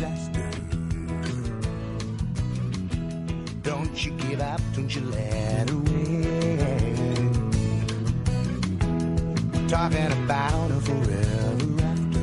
[0.00, 0.50] disaster.
[3.62, 7.50] Don't you give up, don't you let her win.
[9.68, 12.20] Talking about a forever after.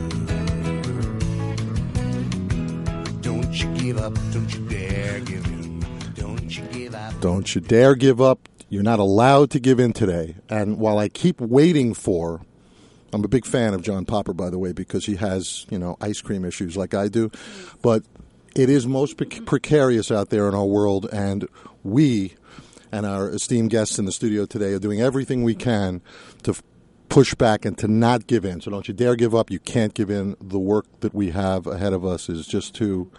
[3.21, 5.85] Don't you give up, don't you dare give in.
[6.16, 7.13] Don't you give up.
[7.21, 8.49] Don't you dare give up.
[8.70, 10.35] You're not allowed to give in today.
[10.49, 12.41] And while I keep waiting for,
[13.13, 15.98] I'm a big fan of John Popper, by the way, because he has, you know,
[16.02, 17.31] ice cream issues like I do.
[17.81, 18.03] But
[18.55, 21.48] it is most pre- precarious out there in our world, and
[21.84, 22.35] we
[22.91, 26.01] and our esteemed guests in the studio today are doing everything we can
[26.43, 26.63] to f-
[27.09, 28.62] push back and to not give in.
[28.62, 29.51] So don't you dare give up.
[29.51, 30.35] You can't give in.
[30.41, 33.12] The work that we have ahead of us is just too.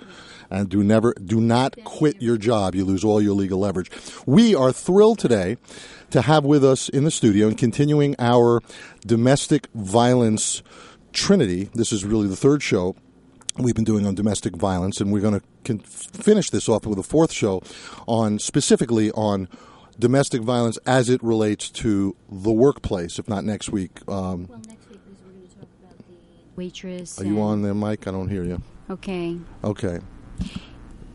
[0.51, 2.75] And do never, do not quit your job.
[2.75, 3.91] You lose all your legal leverage.
[4.25, 5.59] We are thrilled today
[6.11, 8.63] to have with us in the studio and continuing our
[9.07, 10.63] domestic violence
[11.13, 11.69] trinity.
[11.75, 12.97] This is really the third show
[13.59, 16.99] we've been doing on domestic violence, and we're going to con- finish this off with
[16.99, 17.63] a fourth show
[18.07, 19.49] on specifically on
[19.99, 23.19] domestic violence as it relates to the workplace.
[23.19, 26.05] If not next week, um, Well, next week because we're going to talk about the
[26.57, 27.21] waitress.
[27.21, 28.07] are you on there, Mike?
[28.07, 28.63] I don't hear you.
[28.89, 29.37] Okay.
[29.65, 29.99] Okay.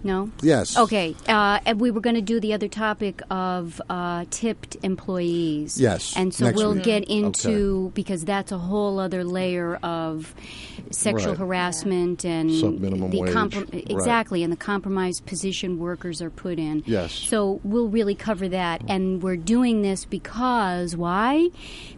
[0.05, 0.29] No.
[0.41, 0.75] Yes.
[0.77, 1.15] Okay.
[1.29, 5.79] Uh, and we were going to do the other topic of uh, tipped employees.
[5.79, 6.83] Yes, And so we'll week.
[6.83, 10.35] get into because that's a whole other layer of
[10.91, 11.37] sexual Right.
[11.37, 13.55] harassment and Sub-minimum the wage.
[13.89, 16.83] Exactly and the compromised position workers are put in.
[16.85, 17.13] Yes.
[17.13, 21.47] So we'll really cover that, and we're doing this because why?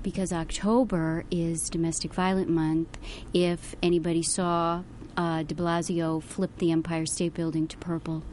[0.03, 2.99] Because October is Domestic Violence Month.
[3.33, 4.83] If anybody saw
[5.17, 8.23] uh, De Blasio flipped the Empire State Building to purple,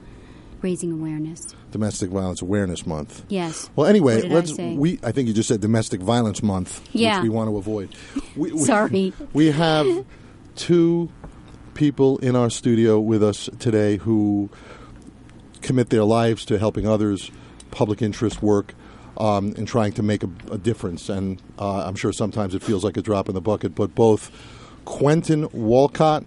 [0.61, 1.55] raising awareness.
[1.71, 3.25] Domestic Violence Awareness Month.
[3.29, 3.71] Yes.
[3.77, 4.55] Well, anyway, I let's.
[4.55, 4.75] say?
[4.75, 7.17] We I think you just said Domestic Violence Month, Yeah.
[7.19, 7.95] which we want to avoid.
[8.37, 9.13] We, we- Sorry.
[9.33, 10.05] We have
[10.57, 11.11] two
[11.75, 14.51] people in our studio with us today who
[15.63, 17.31] commit their lives to helping others,
[17.71, 18.75] public interest work,
[19.17, 21.09] um, and trying to make a, a difference.
[21.09, 24.31] And uh, I'm sure sometimes it feels like a drop in the bucket, but both
[24.85, 26.25] Quentin Walcott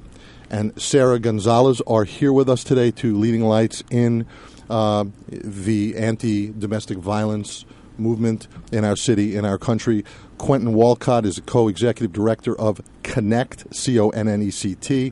[0.55, 4.25] and Sarah Gonzalez are here with us today, two leading lights in
[4.69, 7.65] uh, the anti domestic violence
[7.97, 10.05] movement in our city, in our country.
[10.37, 14.75] Quentin Walcott is a co executive director of Connect, C O N N E C
[14.75, 15.11] T.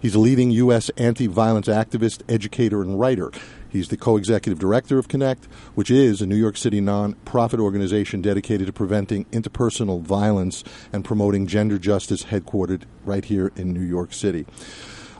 [0.00, 0.90] He's a leading U.S.
[0.90, 3.32] anti violence activist, educator, and writer.
[3.74, 8.22] He's the co executive director of Connect, which is a New York City non-profit organization
[8.22, 10.62] dedicated to preventing interpersonal violence
[10.92, 14.46] and promoting gender justice, headquartered right here in New York City.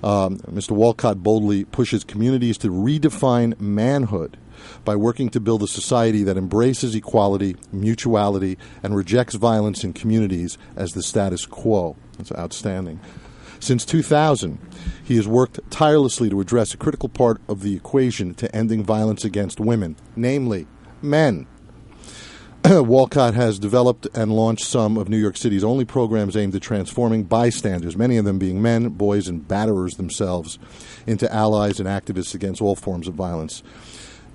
[0.04, 0.70] Um, Mr.
[0.70, 4.38] Walcott boldly pushes communities to redefine manhood
[4.84, 10.58] by working to build a society that embraces equality, mutuality, and rejects violence in communities
[10.76, 11.96] as the status quo.
[12.18, 13.00] That's outstanding.
[13.64, 14.58] Since 2000,
[15.02, 19.24] he has worked tirelessly to address a critical part of the equation to ending violence
[19.24, 20.66] against women, namely
[21.00, 21.46] men.
[22.66, 27.24] Walcott has developed and launched some of New York City's only programs aimed at transforming
[27.24, 30.58] bystanders, many of them being men, boys, and batterers themselves,
[31.06, 33.62] into allies and activists against all forms of violence.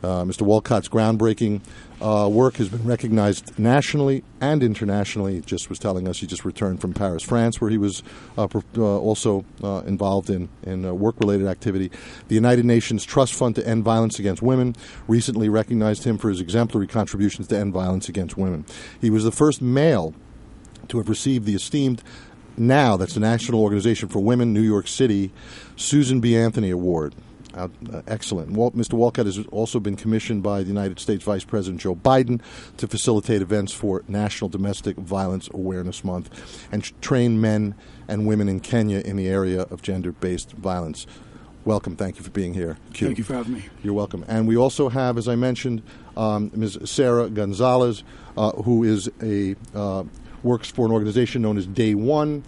[0.01, 0.43] Uh, Mr.
[0.43, 1.61] Walcott's groundbreaking
[2.01, 5.35] uh, work has been recognized nationally and internationally.
[5.35, 8.03] He just was telling us he just returned from Paris, France, where he was
[8.37, 11.91] uh, uh, also uh, involved in, in uh, work related activity.
[12.27, 14.75] The United Nations Trust Fund to End Violence Against Women
[15.07, 18.65] recently recognized him for his exemplary contributions to end violence against women.
[19.01, 20.13] He was the first male
[20.87, 22.01] to have received the esteemed
[22.57, 25.31] now that's the National Organization for Women, New York City,
[25.77, 26.35] Susan B.
[26.35, 27.15] Anthony Award.
[27.53, 28.51] Uh, uh, excellent.
[28.51, 28.93] Walt, Mr.
[28.93, 32.41] Walcott has also been commissioned by the United States Vice President Joe Biden
[32.77, 37.73] to facilitate events for National Domestic Violence Awareness Month and sh- train men
[38.07, 41.07] and women in Kenya in the area of gender based violence.
[41.65, 41.95] Welcome.
[41.95, 42.77] Thank you for being here.
[42.93, 43.07] Q.
[43.07, 43.63] Thank you for having me.
[43.83, 44.23] You're welcome.
[44.27, 45.81] And we also have, as I mentioned,
[46.15, 46.79] um, Ms.
[46.85, 48.03] Sarah Gonzalez,
[48.37, 50.03] uh, who is a uh,
[50.43, 52.43] works for an organization known as Day One,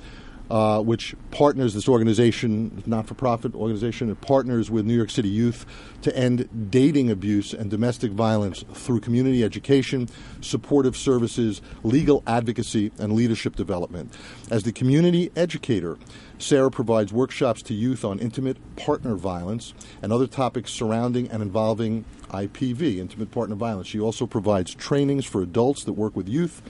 [0.51, 5.65] uh, which partners this organization, not-for-profit organization, it partners with New York City youth
[6.01, 10.09] to end dating abuse and domestic violence through community education,
[10.41, 14.13] supportive services, legal advocacy, and leadership development.
[14.49, 15.97] As the community educator,
[16.37, 22.03] Sarah provides workshops to youth on intimate partner violence and other topics surrounding and involving
[22.29, 23.87] IPV, intimate partner violence.
[23.87, 26.61] She also provides trainings for adults that work with youth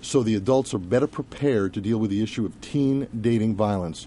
[0.00, 4.06] so the adults are better prepared to deal with the issue of teen dating violence.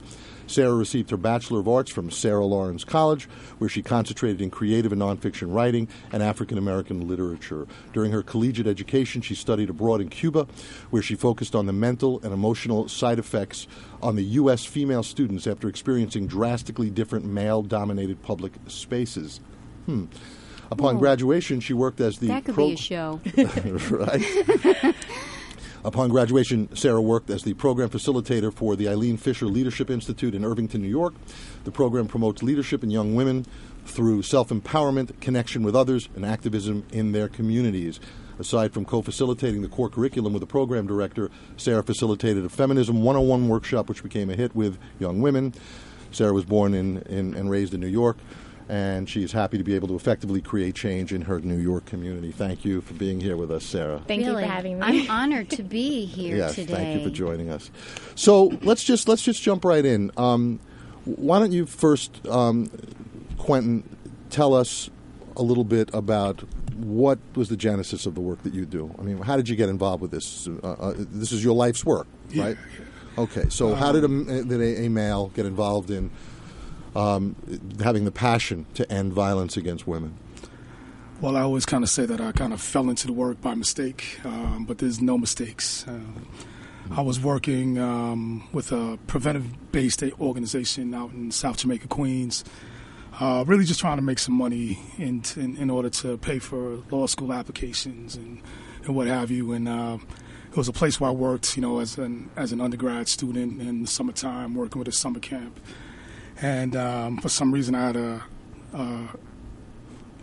[0.50, 3.26] Sarah received her Bachelor of Arts from Sarah Lawrence College,
[3.60, 7.68] where she concentrated in creative and nonfiction writing and African American literature.
[7.94, 10.48] During her collegiate education, she studied abroad in Cuba,
[10.90, 13.68] where she focused on the mental and emotional side effects
[14.02, 14.66] on the U.S.
[14.66, 19.42] female students after experiencing drastically different male dominated public spaces.
[19.86, 20.06] Hmm.
[20.72, 21.00] Upon Whoa.
[21.00, 23.20] graduation, she worked as the That could pro- be a show.
[23.90, 24.96] right.
[25.86, 30.44] Upon graduation, Sarah worked as the program facilitator for the Eileen Fisher Leadership Institute in
[30.44, 31.14] Irvington, New York.
[31.64, 33.46] The program promotes leadership in young women
[33.86, 38.02] through self empowerment, connection with others, and activism in their communities.
[38.40, 43.02] Aside from co facilitating the core curriculum with the program director, Sarah facilitated a Feminism
[43.02, 45.54] 101 workshop, which became a hit with young women.
[46.12, 48.18] Sarah was born in, in, and raised in New York,
[48.70, 51.86] and she is happy to be able to effectively create change in her New York
[51.86, 52.32] community.
[52.32, 54.02] Thank you for being here with us, Sarah.
[54.08, 54.86] Thank really, you for having me.
[54.86, 56.74] I'm honored to be here yes, today.
[56.74, 57.72] thank you for joining us.
[58.14, 60.12] So let's just let's just jump right in.
[60.18, 60.60] Um,
[61.06, 62.70] why don't you first, um,
[63.40, 63.84] Quentin,
[64.30, 64.92] tell us
[65.36, 66.42] a little bit about
[66.76, 68.94] what was the genesis of the work that you do?
[69.00, 70.48] I mean, how did you get involved with this?
[70.48, 72.58] Uh, uh, this is your life's work, right?
[73.18, 76.12] Okay, so how did a, did a, a male get involved in
[76.96, 77.36] um,
[77.84, 80.18] having the passion to end violence against women?
[81.22, 83.54] Well, I always kind of say that I kind of fell into the work by
[83.54, 85.86] mistake, um, but there's no mistakes.
[85.86, 86.28] Um,
[86.92, 92.44] I was working um, with a preventive based organization out in South Jamaica, Queens,
[93.20, 96.82] uh, really just trying to make some money in, in, in order to pay for
[96.90, 98.42] law school applications and,
[98.86, 99.52] and what have you.
[99.52, 99.98] And uh,
[100.50, 103.62] it was a place where I worked, you know, as an, as an undergrad student
[103.62, 105.60] in the summertime, working with a summer camp.
[106.42, 108.24] And um, for some reason, I had a,
[108.74, 109.08] uh,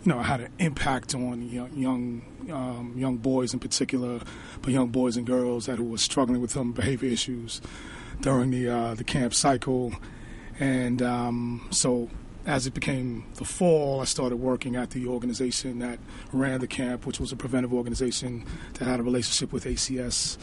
[0.03, 2.21] you know, I had an impact on young young,
[2.51, 4.21] um, young boys in particular,
[4.61, 7.61] but young boys and girls that who were struggling with some behavior issues
[8.21, 9.93] during the uh, the camp cycle,
[10.59, 12.09] and um, so
[12.47, 15.99] as it became the fall, I started working at the organization that
[16.31, 20.37] ran the camp, which was a preventive organization that had a relationship with ACS,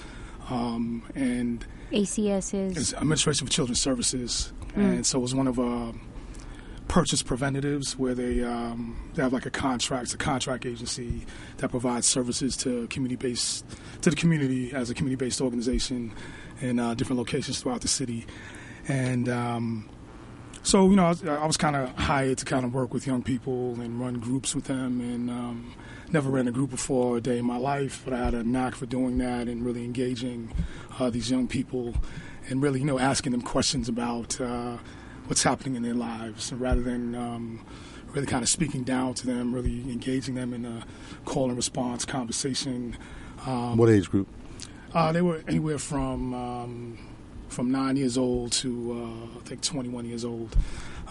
[0.51, 5.59] um, and ACS is it's Administration for Children's Services, and so it was one of
[5.59, 5.93] uh,
[6.89, 11.27] purchase preventatives where they um, they have like a contract, it's a contract agency
[11.59, 13.65] that provides services to community based
[14.03, 16.13] to the community as a community based organization
[16.61, 18.27] in uh, different locations throughout the city,
[18.89, 19.29] and.
[19.29, 19.89] Um,
[20.63, 23.23] so you know, I was, was kind of hired to kind of work with young
[23.23, 25.75] people and run groups with them, and um,
[26.11, 28.75] never ran a group before a day in my life, but I had a knack
[28.75, 30.55] for doing that and really engaging
[30.99, 31.95] uh, these young people,
[32.49, 34.77] and really you know asking them questions about uh,
[35.27, 37.65] what's happening in their lives, rather than um,
[38.13, 40.85] really kind of speaking down to them, really engaging them in a
[41.25, 42.97] call and response conversation.
[43.47, 44.29] Um, What age group?
[44.95, 46.99] uh, they were anywhere from um,
[47.49, 50.57] from nine years old to uh, I think 21 years old.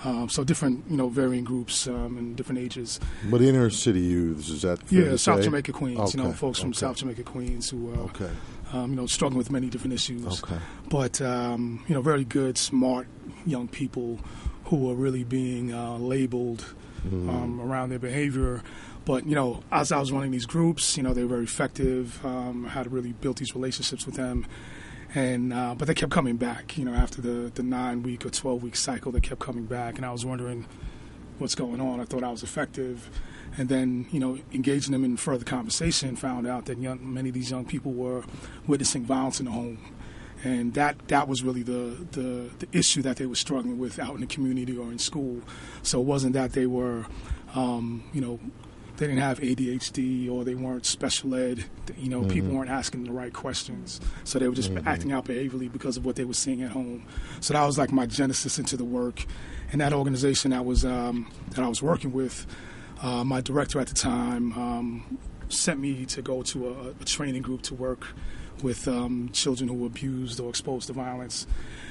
[0.06, 3.00] Um, so different, you know, varying groups um, and different ages.
[3.30, 4.80] But inner city youths is that?
[4.92, 5.46] Yeah, to South say?
[5.46, 6.14] Jamaica Queens.
[6.14, 6.74] You know, Okay, folks from.
[6.74, 8.30] South Jamaica Queens who, uh, Okay.
[8.74, 10.44] Um, you know, struggling with many different issues.
[10.44, 10.58] Okay.
[10.90, 13.08] But um, you know, very good, smart
[13.46, 14.20] young people
[14.66, 16.66] who are really being uh, labeled
[17.04, 17.30] Mm-hmm.
[17.30, 18.64] um, around their behavior.
[19.04, 22.26] But you know, as I was running these groups, you know, they were very effective.
[22.26, 24.46] Um, I had really built these relationships with them,
[25.14, 26.78] and uh, but they kept coming back.
[26.78, 29.98] You know, after the the nine week or twelve week cycle, they kept coming back,
[29.98, 30.66] and I was wondering
[31.40, 32.00] what's going on.
[32.00, 33.10] I thought I was effective,
[33.58, 37.36] and then you know, engaging them in further conversation, found out that young, many of
[37.36, 38.24] these young people were
[38.68, 39.80] witnessing violence in the home
[40.44, 44.16] and that that was really the, the the issue that they were struggling with out
[44.16, 45.42] in the community or in school.
[45.84, 47.06] So it wasn't that they were,
[47.56, 48.40] um, you know,
[48.98, 51.66] they didn't have ADHD or they weren't special ed.
[51.98, 55.72] You know, people weren't asking the right questions, so they were just acting out behaviorally
[55.72, 57.06] because of what they were seeing at home.
[57.40, 59.26] So that was like my genesis into the work,
[59.72, 62.46] and that organization that was um, that I was working with.
[63.04, 65.18] Uh, my director at the time um,
[65.50, 68.08] sent me to go to a, a training group to work
[68.64, 71.46] with um, children who were abused or exposed to violence.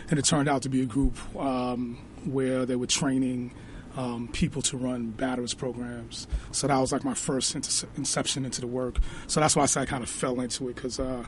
[0.08, 3.52] And it turned out to be a group um, where they were training
[3.96, 6.26] um, people to run batterers programs.
[6.50, 8.96] So that was like my first inter- inception into the work.
[9.26, 11.24] So that's why I say I kind of fell into it because uh,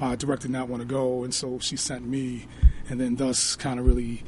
[0.00, 2.46] my director did not want to go, and so she sent me,
[2.88, 4.24] and then thus kind of really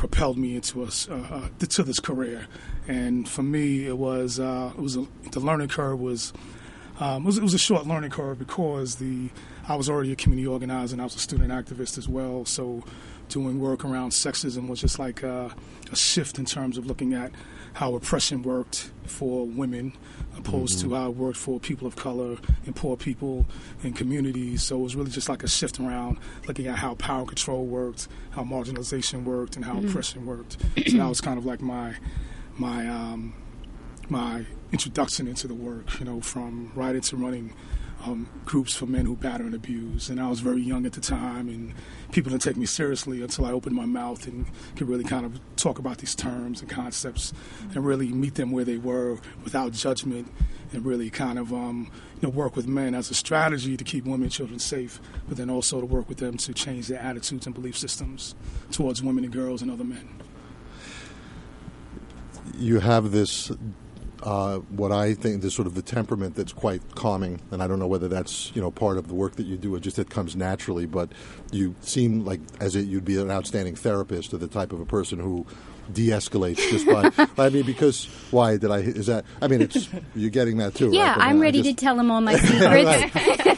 [0.00, 2.46] propelled me into a, uh, uh, to this career.
[2.88, 6.32] And for me, it was uh, it was a, the learning curve was
[7.00, 9.30] um, it, was, it was a short learning curve because the
[9.66, 12.44] I was already a community organizer and I was a student activist as well.
[12.44, 12.84] So
[13.28, 15.54] doing work around sexism was just like a,
[15.90, 17.30] a shift in terms of looking at
[17.72, 19.92] how oppression worked for women
[20.36, 20.88] opposed Mm-hmm.
[20.90, 23.46] to how it worked for people of color and poor people
[23.82, 24.62] and communities.
[24.62, 28.08] So it was really just like a shift around looking at how power control worked,
[28.30, 30.56] how marginalization worked, and how oppression worked.
[30.88, 31.94] So that was kind of like my
[32.56, 33.34] my um,
[34.08, 35.98] my introduction into the work.
[35.98, 37.54] You know, from right into running
[38.04, 40.08] um, groups for men who batter and abuse.
[40.08, 41.74] And I was very young at the time, and
[42.12, 44.46] people didn't take me seriously until I opened my mouth and
[44.76, 47.32] could really kind of talk about these terms and concepts
[47.74, 50.32] and really meet them where they were without judgment
[50.72, 54.04] and really kind of um, you know work with men as a strategy to keep
[54.04, 57.46] women and children safe, but then also to work with them to change their attitudes
[57.46, 58.34] and belief systems
[58.70, 60.08] towards women and girls and other men.
[62.56, 63.50] you have this
[64.22, 67.78] uh, what I think is sort of the temperament that's quite calming, and I don't
[67.78, 70.10] know whether that's you know part of the work that you do or just it
[70.10, 70.86] comes naturally.
[70.86, 71.10] But
[71.52, 74.86] you seem like as it you'd be an outstanding therapist or the type of a
[74.86, 75.46] person who
[75.92, 77.26] de-escalates just by.
[77.44, 78.78] I mean, because why did I?
[78.78, 79.24] Is that?
[79.42, 80.90] I mean, it's you're getting that too.
[80.92, 81.18] Yeah, right?
[81.28, 82.62] I'm ready just- to tell them all my secrets.
[82.62, 83.10] right.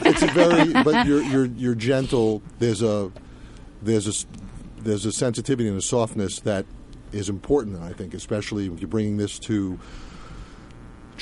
[0.04, 2.42] It's a very, but you're you're you're gentle.
[2.58, 3.10] There's a
[3.82, 4.26] there's a
[4.82, 6.66] there's a sensitivity and a softness that
[7.12, 7.82] is important.
[7.82, 9.78] I think, especially if you're bringing this to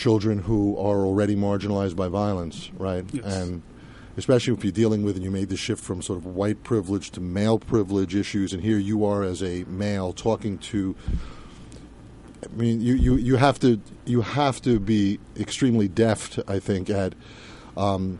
[0.01, 3.05] children who are already marginalized by violence, right?
[3.13, 3.25] Yes.
[3.37, 3.63] And
[4.17, 7.11] especially if you're dealing with and you made the shift from sort of white privilege
[7.11, 10.97] to male privilege issues, and here you are as a male talking to.
[12.43, 16.89] I mean, you, you, you have to you have to be extremely deft, I think,
[16.89, 17.15] at
[17.77, 18.19] um,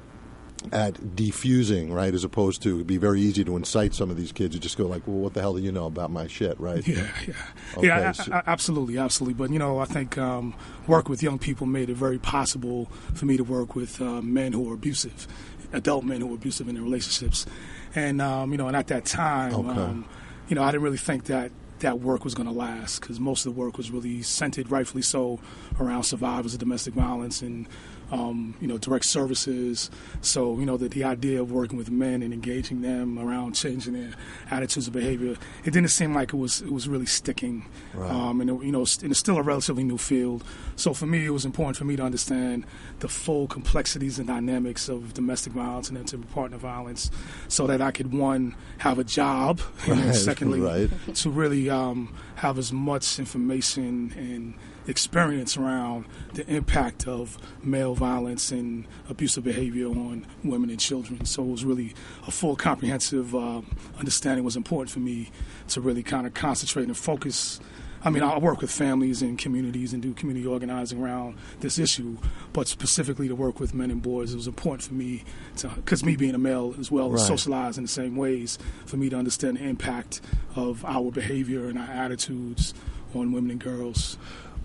[0.73, 2.13] at defusing, right?
[2.13, 4.77] As opposed to it'd be very easy to incite some of these kids who just
[4.77, 6.87] go like, "Well, what the hell do you know about my shit?" Right?
[6.87, 7.35] Yeah, yeah,
[7.79, 8.13] Okay, yeah.
[8.31, 9.35] I, I, absolutely, absolutely.
[9.35, 10.55] But you know, I think um,
[10.87, 14.53] work with young people made it very possible for me to work with uh, men
[14.53, 15.27] who are abusive,
[15.73, 17.47] adult men who are abusive in their relationships,
[17.95, 19.81] and um, you know, and at that time, Okay.
[19.81, 20.05] um,
[20.49, 23.47] you know, I didn't really think that that work was going to last because most
[23.47, 25.41] of the work was really centered, rightfully so,
[25.81, 27.67] around survivors of domestic violence and
[28.11, 29.91] um, you know direct services.
[30.21, 33.93] So you know the, the idea of working with men and engaging them around changing
[33.95, 34.13] their
[34.51, 37.67] attitudes and behavior, it didn't seem like it was it was really sticking.
[37.95, 38.11] Right.
[38.11, 40.45] Um, and it, you know, it's- and it's still a relatively new field.
[40.77, 42.65] So for me, it was important for me to understand
[43.01, 47.11] the full complexities and dynamics of domestic violence and intimate partner violence,
[47.49, 50.91] so that I could one have a job, and secondly right.
[51.17, 54.55] to really um, have as much information and
[54.91, 56.05] experience around
[56.35, 61.25] the impact of male violence and abusive behavior on women and children.
[61.25, 61.95] So it was really
[62.27, 63.67] a full, comprehensive um,
[63.99, 65.31] understanding was important for me
[65.69, 67.61] to really kind of concentrate and focus.
[68.03, 72.17] I mean, I work with families and communities and do community organizing around this issue,
[72.55, 75.23] but specifically to work with men and boys, it was important for me
[75.59, 77.21] to, because me being a male as well, Right.
[77.21, 80.23] socialized in the same ways, for me to understand the impact
[80.57, 82.73] of our behavior and our attitudes
[83.15, 84.17] on women and girls.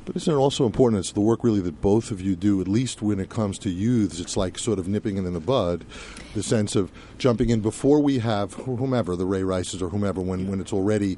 [0.06, 1.00] But isn't it also important?
[1.00, 3.70] It's the work really that both of you do, at least when it comes to
[3.72, 4.20] youths.
[4.20, 5.84] It's like sort of nipping it in the bud,
[6.36, 10.48] the sense of jumping in before we have whomever, the Ray Rices or whomever, when,
[10.48, 11.18] when it's already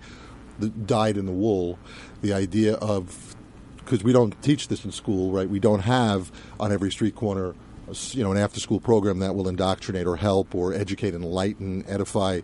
[0.86, 1.77] dyed in the wool.
[2.22, 3.36] The idea of,
[3.77, 5.50] because we don't teach this in school, right?
[5.50, 7.56] We don't have on every street corner,
[8.12, 12.39] you know, an after school program that will indoctrinate or help or educate, enlighten, edify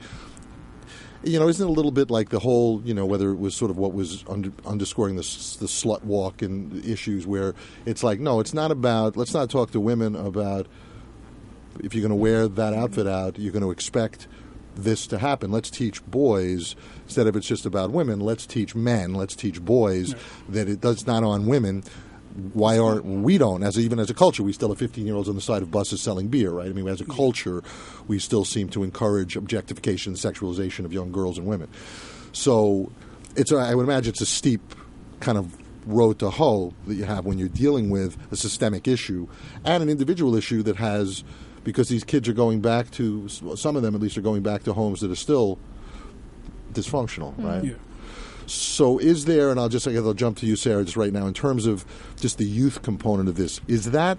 [1.23, 3.55] you know, isn't it a little bit like the whole, you know, whether it was
[3.55, 8.19] sort of what was under, underscoring the, the slut walk and issues where it's like,
[8.19, 10.67] no, it's not about, let's not talk to women about
[11.81, 14.27] if you're going to wear that outfit out, you're going to expect
[14.75, 15.51] this to happen.
[15.51, 18.19] Let's teach boys instead of it's just about women.
[18.19, 19.13] Let's teach men.
[19.13, 20.15] Let's teach boys
[20.49, 21.83] that it does not on women.
[22.53, 25.29] Why aren't we don't as even as a culture we still have 15 year olds
[25.29, 27.63] on the side of buses selling beer right I mean as a culture
[28.07, 31.69] we still seem to encourage objectification and sexualization of young girls and women
[32.31, 32.91] so
[33.35, 34.61] it's a, I would imagine it's a steep
[35.19, 39.27] kind of road to hoe that you have when you're dealing with a systemic issue
[39.63, 41.23] and an individual issue that has
[41.63, 44.63] because these kids are going back to some of them at least are going back
[44.63, 45.57] to homes that are still
[46.73, 47.63] dysfunctional, right?
[47.63, 47.73] Yeah.
[48.45, 51.13] So, is there, and I'll just, I guess I'll jump to you, Sarah, just right
[51.13, 51.85] now, in terms of
[52.19, 54.17] just the youth component of this, is that,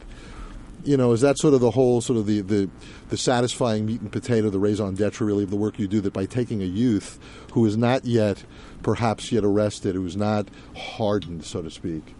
[0.84, 2.70] you know, is that sort of the whole, sort of the, the,
[3.08, 6.12] the satisfying meat and potato, the raison d'etre, really, of the work you do, that
[6.12, 7.18] by taking a youth
[7.52, 8.44] who is not yet,
[8.82, 12.14] perhaps yet arrested, who's not hardened, so to speak,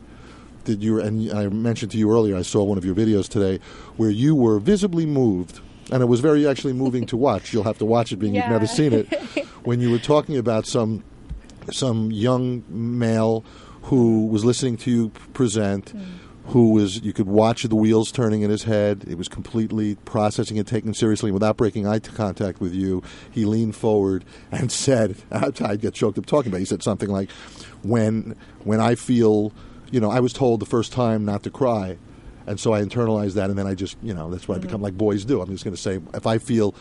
[0.64, 3.60] did you, and I mentioned to you earlier, I saw one of your videos today
[3.96, 5.60] where you were visibly moved,
[5.92, 7.52] and it was very actually moving to watch.
[7.52, 10.66] You'll have to watch it, being you've never seen it, when you were talking about
[10.66, 11.04] some
[11.72, 13.44] some young male
[13.84, 15.92] who was listening to you present,
[16.46, 19.04] who was you could watch the wheels turning in his head.
[19.08, 23.02] It was completely processing and taken seriously without breaking eye contact with you.
[23.30, 26.60] He leaned forward and said, "I get choked up talking about." It.
[26.60, 27.30] He said something like,
[27.82, 29.52] "When when I feel,
[29.90, 31.98] you know, I was told the first time not to cry."
[32.46, 34.64] And so I internalized that, and then I just, you know, that's what Mm-hmm.
[34.64, 35.40] I become like boys do.
[35.40, 36.74] I'm just going to say, if I feel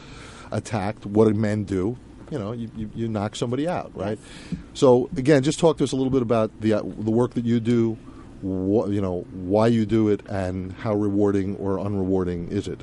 [0.52, 1.98] attacked, what do men do?
[2.34, 4.18] You know, you, you, you knock somebody out, right?
[4.74, 7.46] So again, just talk to us a little bit about the uh, the work that
[7.46, 7.96] you do,
[8.42, 12.82] you know, why you do it, and how rewarding or unrewarding is it?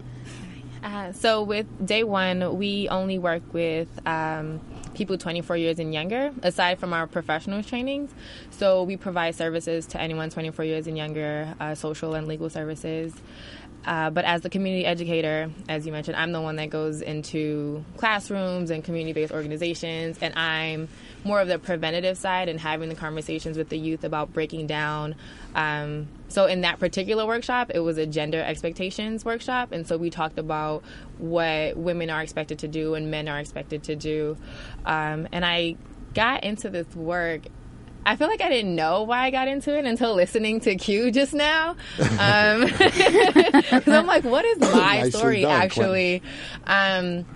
[0.85, 4.61] Uh, so with day one, we only work with um,
[4.95, 8.13] people 24 years and younger, aside from our professional trainings.
[8.51, 13.13] So we provide services to anyone 24 years and younger, uh, social and legal services.
[13.87, 17.85] Uh, but as the community educator, as you mentioned, I'm the one that goes into
[17.97, 20.89] classrooms and community based organizations, and I'm
[21.25, 25.15] more of the preventative side and having the conversations with the youth about breaking down.
[25.55, 30.11] Um, so, in that particular workshop, it was a gender expectations workshop, and so we
[30.11, 30.83] talked about
[31.19, 34.37] what women are expected to do and men are expected to do.
[34.85, 35.77] Um, and I
[36.15, 37.43] got into this work
[38.07, 41.11] I feel like I didn't know why I got into it until listening to Q
[41.11, 41.77] just now.
[42.19, 46.23] Um, 'cause I'm like, what is my story done, actually?
[46.67, 47.27] Um,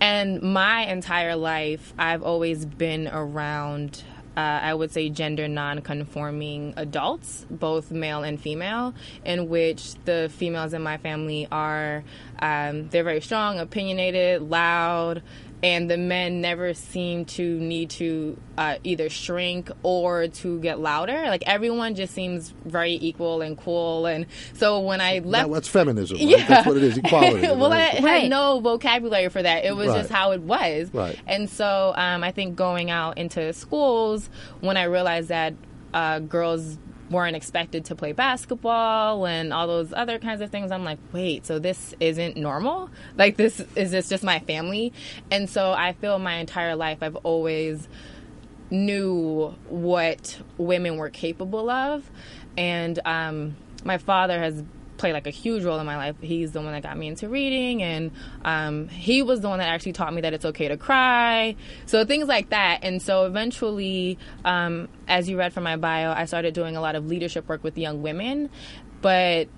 [0.00, 4.02] and my entire life, I've always been around.
[4.36, 10.72] Uh, I would say gender non-conforming adults, both male and female, in which the females
[10.74, 12.04] in my family are
[12.38, 15.22] um, they're very strong, opinionated, loud,
[15.62, 21.24] and the men never seem to need to uh, either shrink or to get louder.
[21.26, 24.06] Like everyone just seems very equal and cool.
[24.06, 26.26] And so when I left, That, that's feminism, right?
[26.28, 26.46] Yeah.
[26.46, 27.40] That's what it is, equality.
[27.48, 28.22] well, I right?
[28.22, 29.64] had no vocabulary for that.
[29.64, 29.98] It was Right.
[29.98, 30.90] just how it was.
[30.94, 31.18] Right.
[31.26, 35.54] And so um, I think going out into schools, when I realized that
[35.92, 36.78] uh, girls
[37.10, 41.46] weren't expected to play basketball and all those other kinds of things, I'm like, wait,
[41.46, 42.90] so this isn't normal?
[43.16, 44.92] Like, this is this just my family?
[45.30, 47.88] And so I feel my entire life I've always
[48.70, 52.10] knew what women were capable of.
[52.56, 54.62] And um, my father has
[54.98, 56.16] played like a huge role in my life.
[56.20, 58.10] He's the one that got me into reading, and
[58.44, 61.56] um, he was the one that actually taught me that it's okay to cry.
[61.86, 62.80] So things like that.
[62.82, 66.96] And so eventually, um, as you read from my bio, I started doing a lot
[66.96, 68.50] of leadership work with young women.
[69.00, 69.48] But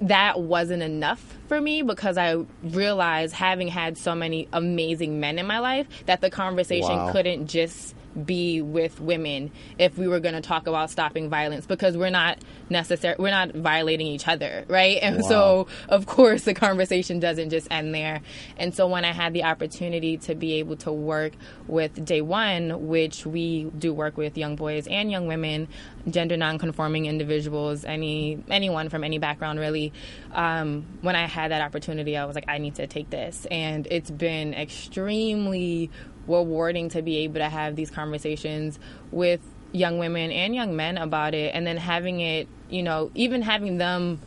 [0.00, 5.46] that wasn't enough for me because I realized having had so many amazing men in
[5.46, 7.12] my life that the conversation Wow.
[7.12, 11.96] couldn't just be with women if we were going to talk about stopping violence because
[11.96, 12.38] we're not
[12.70, 14.98] necessary we're not violating each other right?
[15.02, 15.28] And Wow.
[15.28, 18.20] so of course the conversation doesn't just end there.
[18.56, 21.32] And so when i had the opportunity to be able to work
[21.66, 25.68] with day one which we do work with young boys and young women
[26.08, 29.92] gender non-conforming individuals any anyone from any background really
[30.32, 33.46] um, when i had that opportunity i was like i need to take this.
[33.50, 35.90] And it's been extremely
[36.26, 38.78] rewarding to be able to have these conversations
[39.10, 39.40] with
[39.72, 41.54] young women and young men about it.
[41.54, 44.20] And then having it you know even having them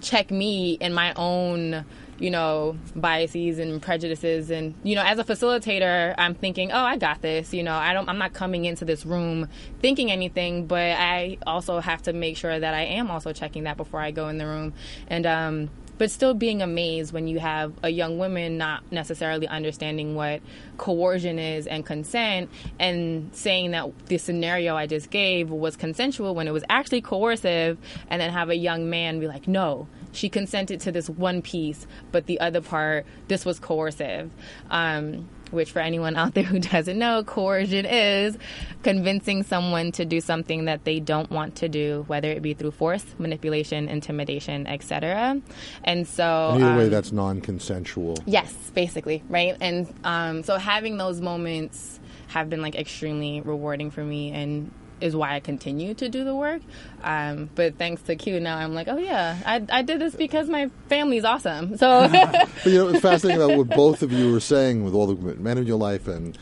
[0.00, 1.84] check me in my own
[2.18, 4.50] you know biases and prejudices.
[4.50, 7.54] And you know as a facilitator i'm thinking oh i got this.
[7.54, 9.48] You know i don't i'm not coming into this room
[9.80, 13.76] thinking anything but i also have to make sure that i am also checking that
[13.76, 14.74] before i go in the room.
[15.08, 15.70] And um
[16.02, 20.42] but still being amazed when you have a young woman not necessarily understanding what
[20.76, 26.48] coercion is and consent and saying that the scenario I just gave was consensual when
[26.48, 27.78] it was actually coercive
[28.10, 31.86] and then have a young man be like no she consented to this one piece
[32.10, 34.28] but the other part this was coercive.
[34.72, 38.36] Um, which for anyone out there who doesn't know, coercion is
[38.82, 42.72] convincing someone to do something that they don't want to do, whether it be through
[42.72, 45.40] force, manipulation, intimidation, etc.
[45.84, 48.18] And so, And either way, um, that's non-consensual.
[48.26, 49.56] Yes, basically, right?
[49.60, 54.70] And um, so having those moments have been like extremely rewarding for me and
[55.02, 56.62] is why I continue to do the work.
[57.02, 60.48] Um, but thanks to Q, now I'm like, oh yeah, I, I did this because
[60.48, 61.76] my family's awesome.
[61.76, 65.06] So But you know, it's fascinating about what both of you were saying with all
[65.06, 66.38] the men in your life and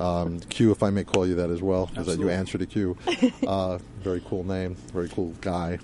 [0.00, 2.34] um, Q, if I may call you that as well, because you Absolutely.
[2.34, 2.96] answer to Q.
[3.46, 5.78] Uh, very cool name, very cool guy.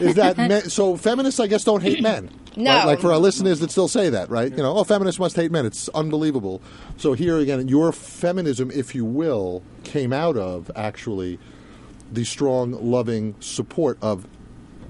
[0.00, 0.96] Is that men, so?
[0.96, 2.30] Feminists, I guess, don't hate men.
[2.56, 2.74] No.
[2.74, 2.86] right?
[2.86, 4.50] like for our listeners that still say that, right?
[4.50, 5.66] You know, oh, feminists must hate men.
[5.66, 6.62] It's unbelievable.
[6.96, 11.38] So here again, your feminism, if you will, came out of actually
[12.12, 14.26] the strong, loving support of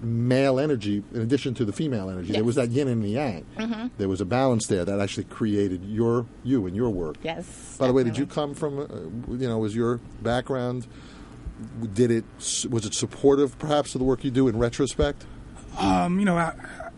[0.02, 2.32] male energy in addition to the female energy.
[2.32, 3.90] There was that yin and the yang.
[3.96, 7.16] There was a balance there that actually created your you and your work.
[7.22, 7.76] yes.
[7.78, 8.80] By the way, did you come from?
[8.80, 10.86] Uh, you know, was your background?
[11.94, 12.24] Did it
[12.68, 15.24] was it supportive, perhaps, of the work you do in retrospect?
[15.78, 16.52] Um, you know, I,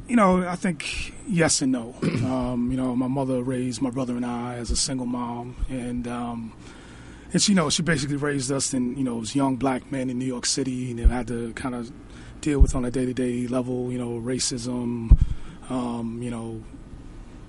[0.09, 1.95] you know, I think yes and no.
[2.27, 6.09] Um, you know, my mother raised my brother and I as a single mom, and
[6.09, 6.53] um,
[7.33, 10.11] and she, you know, she basically raised us in you know as young black men
[10.11, 11.93] in New York City, and had to kind of
[12.41, 15.19] deal with on a day to day level, you know, racism,
[15.69, 16.63] um, you know,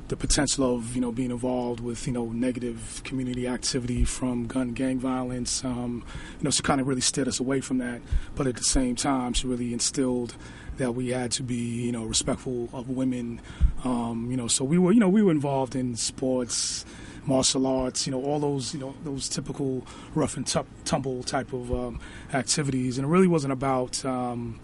[0.07, 4.73] the potential of you know being involved with you know negative community activity from gun
[4.73, 5.63] gang violence.
[5.63, 6.03] Um,
[6.39, 8.01] you know, she kind of really steered us away from that,
[8.35, 10.35] but at the same time, she really instilled
[10.77, 13.41] that we had to be you know respectful of women.
[13.83, 16.85] Um, you know, so we were you know we were involved in sports.
[17.27, 19.85] Martial arts, you know, all those, you know, those typical
[20.15, 21.99] rough and tu- tumble type of um,
[22.33, 24.59] activities, and it really wasn't about, um,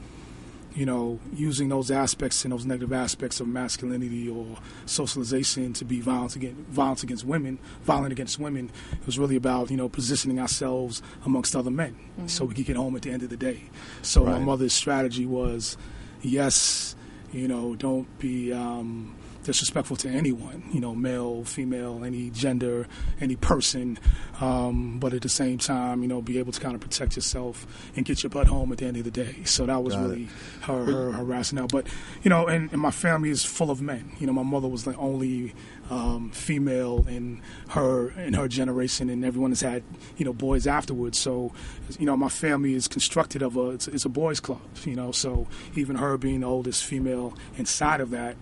[0.73, 5.99] you know, using those aspects and those negative aspects of masculinity or socialization to be
[5.99, 8.71] violent against violence against women, violent against women.
[8.93, 11.95] It was really about you know positioning ourselves amongst other men,
[12.27, 13.63] so we could get home at the end of the day.
[14.01, 15.77] So my mother's strategy was,
[16.21, 16.95] yes,
[17.33, 18.53] you know, don't be.
[18.53, 22.87] Um, disrespectful to anyone, you know, male, female, any gender,
[23.21, 23.99] any person,
[24.41, 27.67] um, but at the same time, you know, be able to kind of protect yourself
[27.95, 29.43] and get your butt home at the end of the day.
[29.43, 30.07] So that was Got it.
[30.07, 30.29] really
[30.61, 31.67] her, her, her rationale.
[31.67, 31.87] But,
[32.23, 34.11] you know, and, and my family is full of men.
[34.19, 35.53] You know, my mother was the only
[35.89, 39.83] um, female in her in her generation, and everyone has had,
[40.17, 41.19] you know, boys afterwards.
[41.19, 41.51] So,
[41.99, 45.11] you know, my family is constructed of a, it's, it's a boys' club, you know,
[45.11, 48.35] so even her being the oldest female inside of that,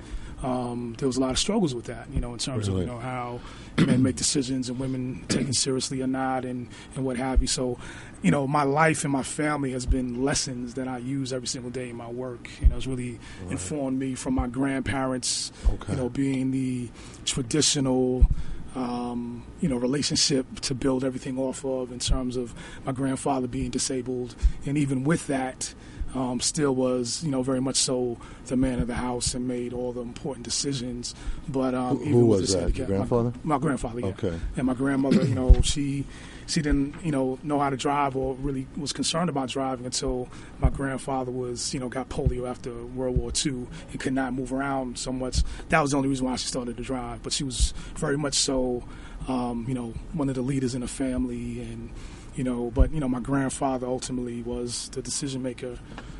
[0.43, 2.81] um, there was a lot of struggles with that, you know, in terms Really?
[2.81, 3.39] of you know how
[3.77, 7.47] men make decisions and women taken seriously or not, and and what have you.
[7.47, 7.77] So,
[8.21, 11.69] you know, my life and my family has been lessons that I use every single
[11.71, 12.49] day in my work.
[12.61, 15.51] You know, it's really informed me from my grandparents.
[15.69, 15.93] Okay.
[15.93, 16.89] You know, being the
[17.25, 18.25] traditional.
[18.73, 23.69] Um, you know, relationship to build everything off of in terms of my grandfather being
[23.69, 24.33] disabled,
[24.65, 25.73] and even with that,
[26.15, 29.71] um, still was, you know, very much so the man of the house and made
[29.73, 31.15] all the important decisions.
[31.47, 32.53] But um, Who- who was that?
[32.53, 33.33] Your handicap- my- grandfather?
[33.43, 34.05] My, grandfather, yeah.
[34.07, 34.39] Okay.
[34.57, 36.05] And my grandmother, you know, she
[36.47, 40.27] she didn't, you know, know how to drive or really was concerned about driving until
[40.59, 44.51] my grandfather was, you know, got polio after World War II and could not move
[44.51, 45.43] around so much.
[45.69, 47.23] That was the only reason why she started to drive.
[47.23, 48.83] But she was very much so,
[49.29, 51.89] um, you know, one of the leaders in the family and.
[52.35, 55.77] You know, but you know, my grandfather ultimately was the decision maker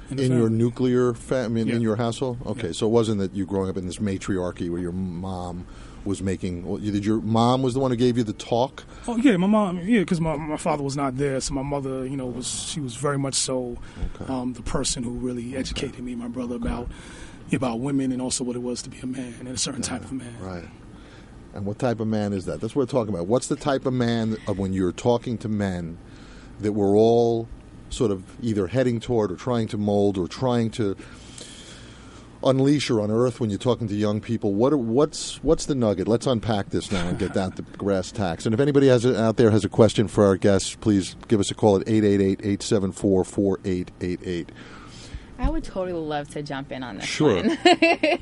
[0.10, 2.38] in, in your nuclear family, in, in your household.
[2.46, 2.74] Okay, Yeah.
[2.74, 5.66] so it wasn't that you growing up in this matriarchy where your mom
[6.04, 6.66] was making.
[6.66, 8.84] Well, did your mom was the one who gave you the talk?
[9.08, 9.80] Oh yeah, my mom.
[9.80, 12.82] Yeah, because my my father was not there, so my mother, you know, was she
[12.82, 13.78] was very much so
[14.20, 14.32] Okay.
[14.34, 16.90] um, the person who really educated me, and my brother about
[17.54, 20.04] about women and also what it was to be a man and a certain type
[20.04, 20.34] of man.
[20.42, 20.64] Right.
[21.54, 22.62] And what type of man is that?
[22.62, 23.28] That's what we're talking about.
[23.28, 25.98] What's the type of man of when you're talking to men
[26.62, 27.48] that we're all
[27.90, 30.96] sort of either heading toward or trying to mold or trying to
[32.44, 34.54] unleash or unearth when you're talking to young people?
[34.54, 36.08] What are, what's what's the nugget?
[36.08, 38.46] Let's unpack this now and get down to grass tacks.
[38.46, 41.40] And if anybody has a, out there has a question for our guests, please give
[41.40, 44.48] us a call at 888-874-4888.
[45.40, 47.44] I would totally love to jump in on this Sure.
[47.44, 47.58] one.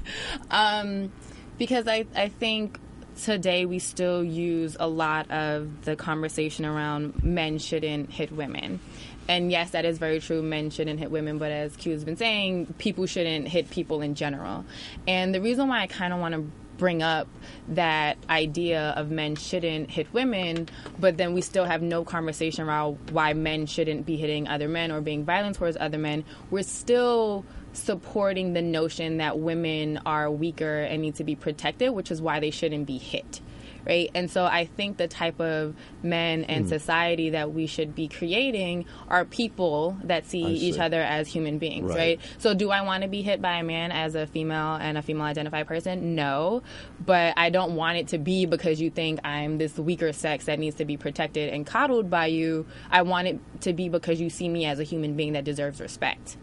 [0.51, 1.11] um,
[1.57, 2.79] because I, I think
[3.23, 8.79] today we still use a lot of the conversation around men shouldn't hit women.
[9.27, 10.41] And yes, that is very true.
[10.41, 14.15] Men shouldn't hit women, but as Q has been saying, people shouldn't hit people in
[14.15, 14.65] general.
[15.07, 17.27] And the reason why I kind of want to bring up
[17.67, 22.97] that idea of men shouldn't hit women, but then we still have no conversation around
[23.11, 26.23] why men shouldn't be hitting other men or being violent towards other men.
[26.49, 32.11] We're still supporting the notion that women are weaker and need to be protected, which
[32.11, 33.41] is why they shouldn't be hit.
[33.87, 34.11] Right.
[34.13, 36.69] And so I think the type of men and Hmm.
[36.69, 41.59] society that we should be creating are people that see, I each other as human
[41.59, 41.89] beings.
[41.89, 41.97] Right.
[41.97, 42.19] right?
[42.39, 45.01] So, do I want to be hit by a man as a female and a
[45.01, 46.13] female identified person?
[46.13, 46.61] No.
[47.03, 50.59] But I don't want it to be because you think I'm this weaker sex that
[50.59, 52.67] needs to be protected and coddled by you.
[52.91, 55.79] I want it to be because you see me as a human being that deserves
[55.79, 56.35] respect.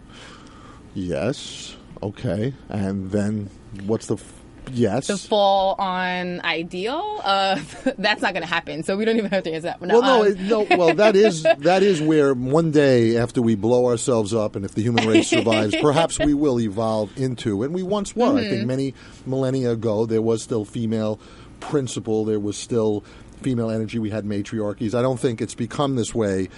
[0.97, 1.77] Yes.
[2.03, 2.55] Okay.
[2.69, 3.51] And then
[3.85, 4.33] what's the f-
[4.73, 5.07] yes?
[5.09, 7.61] The full on ideal, uh,
[7.99, 8.83] that's not going to happen.
[8.83, 9.81] So, we don't even have to answer that.
[9.81, 10.63] well, no, um, it, no.
[10.71, 14.75] Well, that is that is where one day after we blow ourselves up, and if
[14.75, 17.63] the human race survives, perhaps we will evolve into.
[17.63, 18.27] And we once were.
[18.27, 18.51] I Mm-hmm.
[18.51, 18.95] think many
[19.27, 21.21] millennia ago, there was still female
[21.61, 22.25] principle.
[22.25, 23.05] There was still
[23.43, 23.99] female energy.
[23.99, 24.95] We had matriarchies.
[24.95, 26.49] I don't think it's become this way.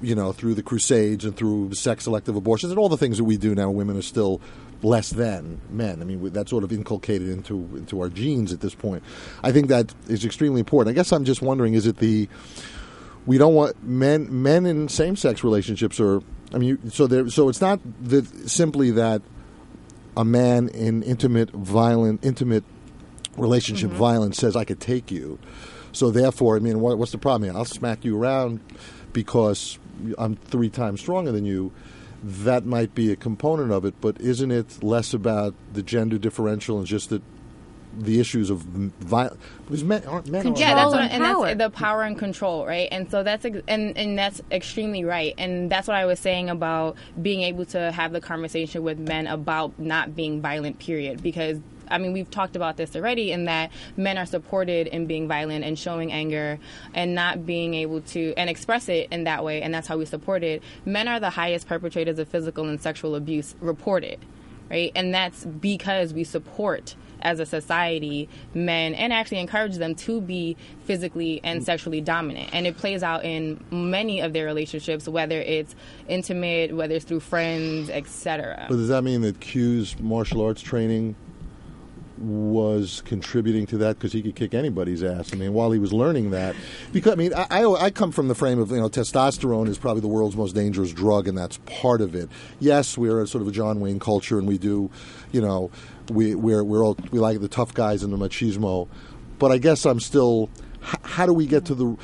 [0.00, 3.24] You know, through the Crusades and through sex selective abortions and all the things that
[3.24, 4.40] we do now, women are still
[4.82, 6.00] less than men.
[6.00, 9.02] I mean, that's sort of inculcated into into our genes at this point.
[9.42, 10.94] I think that is extremely important.
[10.94, 12.28] I guess I'm just wondering: is it the
[13.26, 16.22] we don't want men men in same sex relationships are
[16.54, 19.20] I mean so there so it's not that simply that
[20.16, 22.64] a man in intimate, violent, intimate
[23.36, 23.98] relationship Mm-hmm.
[23.98, 25.38] violence says, "I could take you."
[25.92, 27.56] So therefore, I mean, what, what's the problem?
[27.56, 28.60] I'll smack you around
[29.12, 29.78] because
[30.18, 31.72] I'm three times stronger than you.
[32.22, 36.78] That might be a component of it, but isn't it less about the gender differential
[36.78, 37.22] and just that
[37.96, 39.40] the issues of violence?
[39.64, 40.42] Because men aren't men.
[40.42, 40.60] Control.
[40.60, 41.46] Yeah, that's Control what, and and power.
[41.54, 42.88] that's the power and control, right?
[42.90, 46.50] And so that's ex- and and that's extremely right, and that's what I was saying
[46.50, 50.78] about being able to have the conversation with men about not being violent.
[50.80, 51.58] Period, because.
[51.90, 55.64] I mean, we've talked about this already in that men are supported in being violent
[55.64, 56.58] and showing anger
[56.94, 60.04] and not being able to and express it in that way, and that's how we
[60.04, 60.62] support it.
[60.84, 64.18] Men are the highest perpetrators of physical and sexual abuse reported,
[64.70, 64.92] right?
[64.94, 70.56] And that's because we support as a society men and actually encourage them to be
[70.84, 75.74] physically and sexually dominant and it plays out in many of their relationships whether it's
[76.08, 81.16] intimate whether it's through friends etc But does that mean that Q's martial arts training
[82.20, 85.32] was contributing to that because he could kick anybody's ass?
[85.32, 86.54] I mean, while he was learning that,
[86.92, 89.78] because I mean, I, I, I come from the frame of you know testosterone is
[89.78, 92.28] probably the world's most dangerous drug, and that's part of it.
[92.60, 94.90] Yes, we're a sort of a John Wayne culture, and we do,
[95.32, 95.70] you know,
[96.10, 98.88] we we're we're all we like the tough guys and the machismo,
[99.38, 100.50] but I guess I'm still.
[100.80, 101.96] H- how do we get to the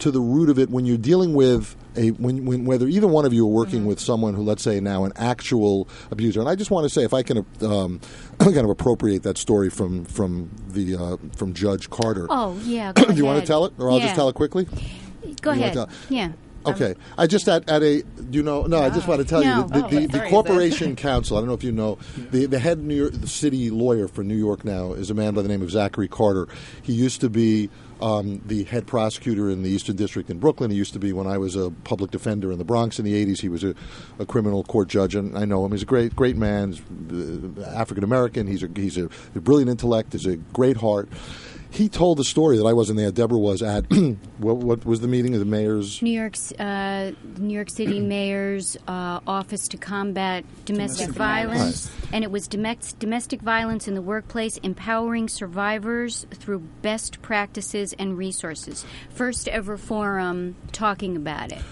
[0.00, 3.24] to the root of it when you're dealing with a when, when whether either one
[3.26, 6.54] of you are working with someone who let's say now an actual abuser and I
[6.54, 8.00] just want to say if I can um,
[8.38, 12.92] kind of appropriate that story from from the uh, from Judge Carter Oh yeah.
[12.96, 14.04] Go do you want to tell it or I'll Yeah.
[14.04, 14.66] just tell it quickly
[15.42, 15.88] Go you ahead.
[16.08, 16.32] Yeah.
[16.70, 18.62] Okay, I just at, at a do you know?
[18.64, 19.62] No, I just want to tell No.
[19.62, 21.36] you the, Oh, the, what the Corporation Counsel.
[21.36, 21.98] I don't know if you know
[22.30, 25.34] the the head New York the city lawyer for New York now is a man
[25.34, 26.48] by the name of Zachary Carter.
[26.82, 30.70] He used to be um, the head prosecutor in the Eastern District in Brooklyn.
[30.70, 33.12] He used to be when I was a public defender in the Bronx in the
[33.26, 33.40] '80s.
[33.40, 33.74] He was a,
[34.20, 35.72] a criminal court judge, and I know him.
[35.72, 36.76] He's a great great man,
[37.58, 38.46] uh, African American.
[38.46, 40.12] He's a he's a, a brilliant intellect.
[40.12, 41.08] He's a great heart.
[41.70, 43.10] He told the story that I wasn't there.
[43.10, 43.84] Deborah was at.
[44.38, 46.00] what, what was the meeting of the mayors?
[46.02, 52.24] New York's uh, New York City Mayor's uh, Office to Combat Domestic, Domestic Violence, and
[52.24, 58.84] it was domestic domestic violence in the workplace, empowering survivors through best practices and resources.
[59.10, 61.62] First ever forum talking about it.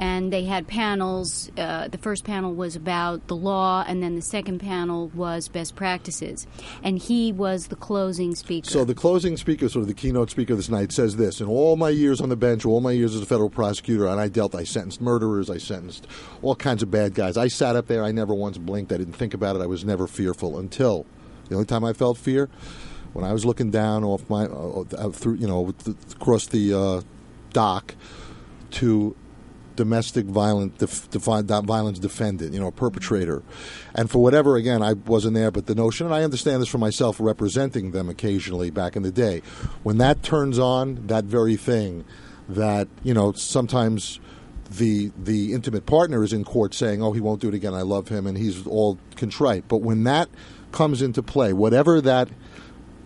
[0.00, 1.50] And they had panels.
[1.56, 5.76] Uh, the first panel was about the law, and then the second panel was best
[5.76, 6.46] practices.
[6.82, 8.68] And he was the closing speaker.
[8.68, 11.76] So the closing speaker, sort of the keynote speaker this night, says this: In all
[11.76, 14.54] my years on the bench, all my years as a federal prosecutor, and I dealt,
[14.54, 16.06] I sentenced murderers, I sentenced
[16.42, 17.36] all kinds of bad guys.
[17.36, 19.84] I sat up there, I never once blinked, I didn't think about it, I was
[19.84, 21.06] never fearful until
[21.48, 22.48] the only time I felt fear
[23.12, 25.74] when I was looking down off my uh, uh, through, you know,
[26.12, 27.02] across the uh,
[27.52, 27.94] dock
[28.72, 29.16] to
[29.80, 33.42] domestic violent def, violence defendant, you know, a perpetrator.
[33.94, 36.76] And for whatever, again, I wasn't there, but the notion, and I understand this for
[36.76, 39.40] myself, representing them occasionally back in the day,
[39.82, 42.04] when that turns on, that very thing,
[42.46, 44.20] that you know, sometimes
[44.70, 47.72] the the intimate partner is in court saying, "Oh, he won't do it again.
[47.72, 49.64] I love him," and he's all contrite.
[49.66, 50.28] But when that
[50.72, 52.28] comes into play, whatever that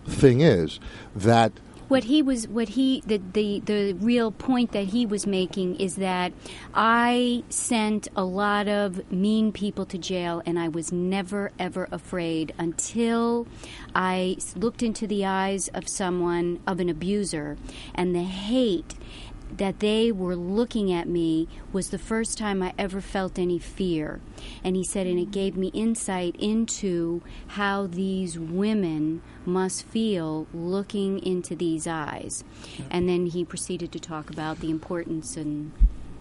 [0.08, 0.80] thing is,
[1.14, 1.52] that
[1.88, 5.96] what he was what he the, the the real point that he was making is
[5.96, 6.32] that
[6.74, 12.54] I sent a lot of mean people to jail and I was never ever afraid
[12.58, 13.46] until
[13.94, 17.56] I looked into the eyes of someone of an abuser
[17.94, 18.94] and the hate
[19.56, 24.20] that they were looking at me was the first time I ever felt any fear.
[24.64, 31.20] And he said, and it gave me insight into how these women must feel looking
[31.24, 32.42] into these eyes.
[32.90, 35.72] And then he proceeded to talk about the importance and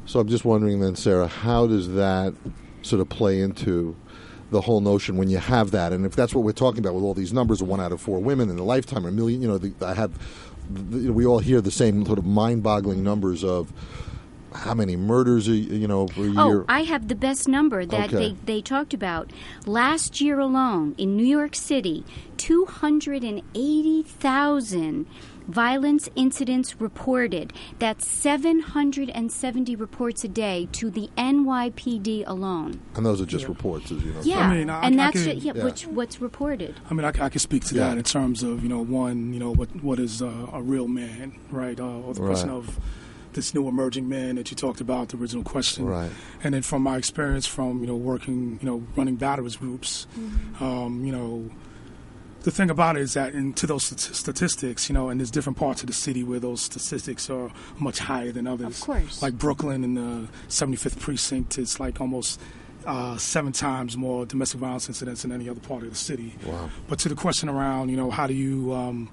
[0.06, 2.34] So I'm just wondering then, Sarah, how does that
[2.82, 3.96] sort of play into
[4.52, 5.94] the whole notion when you have that?
[5.94, 8.20] And if that's what we're talking about with all these numbers, one out of four
[8.20, 10.12] women in a lifetime, or a million, you know, the, I have,
[10.70, 13.74] we all hear the same sort of mind-boggling numbers of
[14.54, 16.62] how many murders, a, you know, per oh, year.
[16.62, 18.30] Oh, I have the best number that Okay.
[18.30, 19.32] they, they talked about.
[19.66, 22.06] Last year alone in New York City,
[22.38, 25.06] 280,000
[25.48, 27.54] violence incidents reported.
[27.80, 32.80] That's 770 reports a day to the NYPD alone.
[32.96, 34.22] and those are just reports, as you know.
[34.24, 35.64] Yeah, mean, I- and I that's could- ju- yeah, Yeah.
[35.66, 36.76] which what's reported.
[36.90, 37.90] I mean, I, can speak to Yeah.
[37.90, 40.88] that in terms of you know one, you know what what is uh, a real
[40.88, 41.80] man, right?
[41.80, 42.58] Uh, or the question Right.
[42.58, 42.80] of
[43.34, 46.12] this new emerging man that you talked about, the original question, Right.
[46.44, 50.08] And then from my experience from you know working, you know, running batterers groups,
[50.60, 51.50] um, you know.
[52.44, 55.82] The thing about it is that into those statistics, you know, and there's different parts
[55.82, 58.80] of the city where those statistics are much higher than others.
[58.82, 59.22] Of course.
[59.22, 62.40] Like Brooklyn in the 75th precinct, it's like almost
[62.86, 66.36] uh, seven times more domestic violence incidents than any other part of the city.
[66.46, 66.70] Wow.
[66.90, 69.10] But to the question around, you know, how do you, um,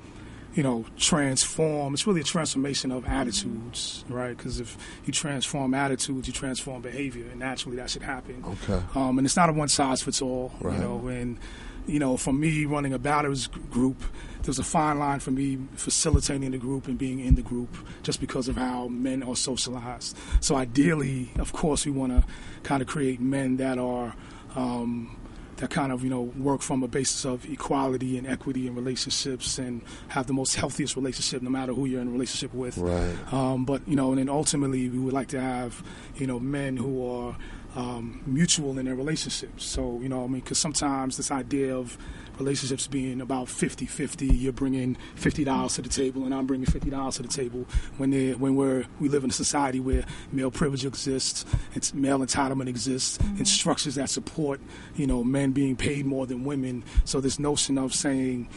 [0.57, 1.95] you know, transform?
[1.95, 4.37] It's really a transformation of attitudes, right?
[4.37, 8.45] Because if you transform attitudes, you transform behavior, and naturally that should happen.
[8.45, 8.83] Okay.
[8.97, 10.75] Um, and it's not a one size fits all, Right.
[10.77, 11.07] you know.
[11.07, 11.39] And
[11.87, 14.03] you know, for me running a batters group,
[14.43, 18.21] there's a fine line for me facilitating the group and being in the group, just
[18.21, 20.17] because of how men are socialized.
[20.41, 22.25] So ideally, of course, we want to
[22.63, 24.15] kind of create men that are.
[24.57, 25.17] Um,
[25.57, 29.59] that kind of you know work from a basis of equality and equity in relationships
[29.59, 33.15] and have the most healthiest relationship no matter who you're in a relationship with Right.
[33.31, 35.85] um, but you know and then ultimately we would like to have
[36.17, 37.37] you know men who are
[37.77, 39.65] um, mutual in their relationships.
[39.65, 40.41] So you know i mean?
[40.41, 41.97] Because sometimes this idea of
[42.39, 47.23] relationships being about 50-50 you're bringing $50 to the table and i'm bringing $50 to
[47.23, 47.67] the table.
[47.99, 52.69] When when we're we live in a society where male privilege exists it's male entitlement
[52.69, 54.61] exists and structures that support
[54.97, 56.83] you know men being paid more than women.
[57.05, 58.49] So this notion of saying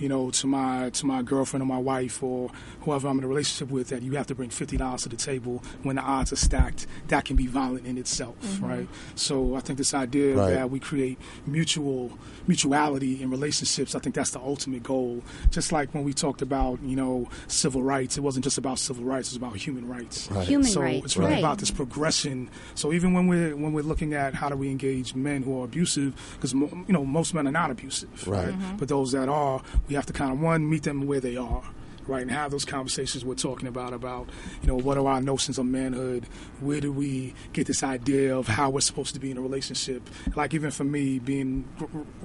[0.00, 2.50] you know, to my to my girlfriend or my wife or
[2.82, 5.16] whoever I'm in a relationship with, that you have to bring fifty dollars to the
[5.16, 6.86] table when the odds are stacked.
[7.08, 8.64] That can be violent in itself, mm-hmm.
[8.66, 8.88] right?
[9.14, 10.54] So I think this idea Right.
[10.54, 12.12] that we create mutual
[12.46, 15.22] mutuality in relationships, I think that's the ultimate goal.
[15.50, 19.04] Just like when we talked about, you know, civil rights, it wasn't just about civil
[19.04, 20.30] rights; it was about human rights.
[20.30, 20.48] Right.
[20.48, 21.38] Human so rights, it's really right.
[21.38, 22.48] about this progression.
[22.74, 25.64] So even when we're when we're looking at how do we engage men who are
[25.64, 28.48] abusive, because you know most men are not abusive, Right.
[28.48, 28.76] Mm-hmm.
[28.76, 31.64] But those that are, we have to kind of one meet them where they are.
[32.06, 34.30] Right, and have those conversations we're talking about about
[34.62, 36.26] you know what are our notions of manhood?
[36.58, 40.08] Where do we get this idea of how we're supposed to be in a relationship?
[40.34, 41.68] Like even for me, being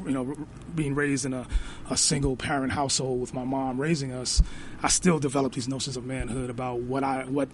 [0.05, 0.33] you know
[0.73, 1.45] being raised in a,
[1.89, 4.41] a single parent household with my mom raising us,
[4.81, 7.49] I still develop these notions of manhood about what I what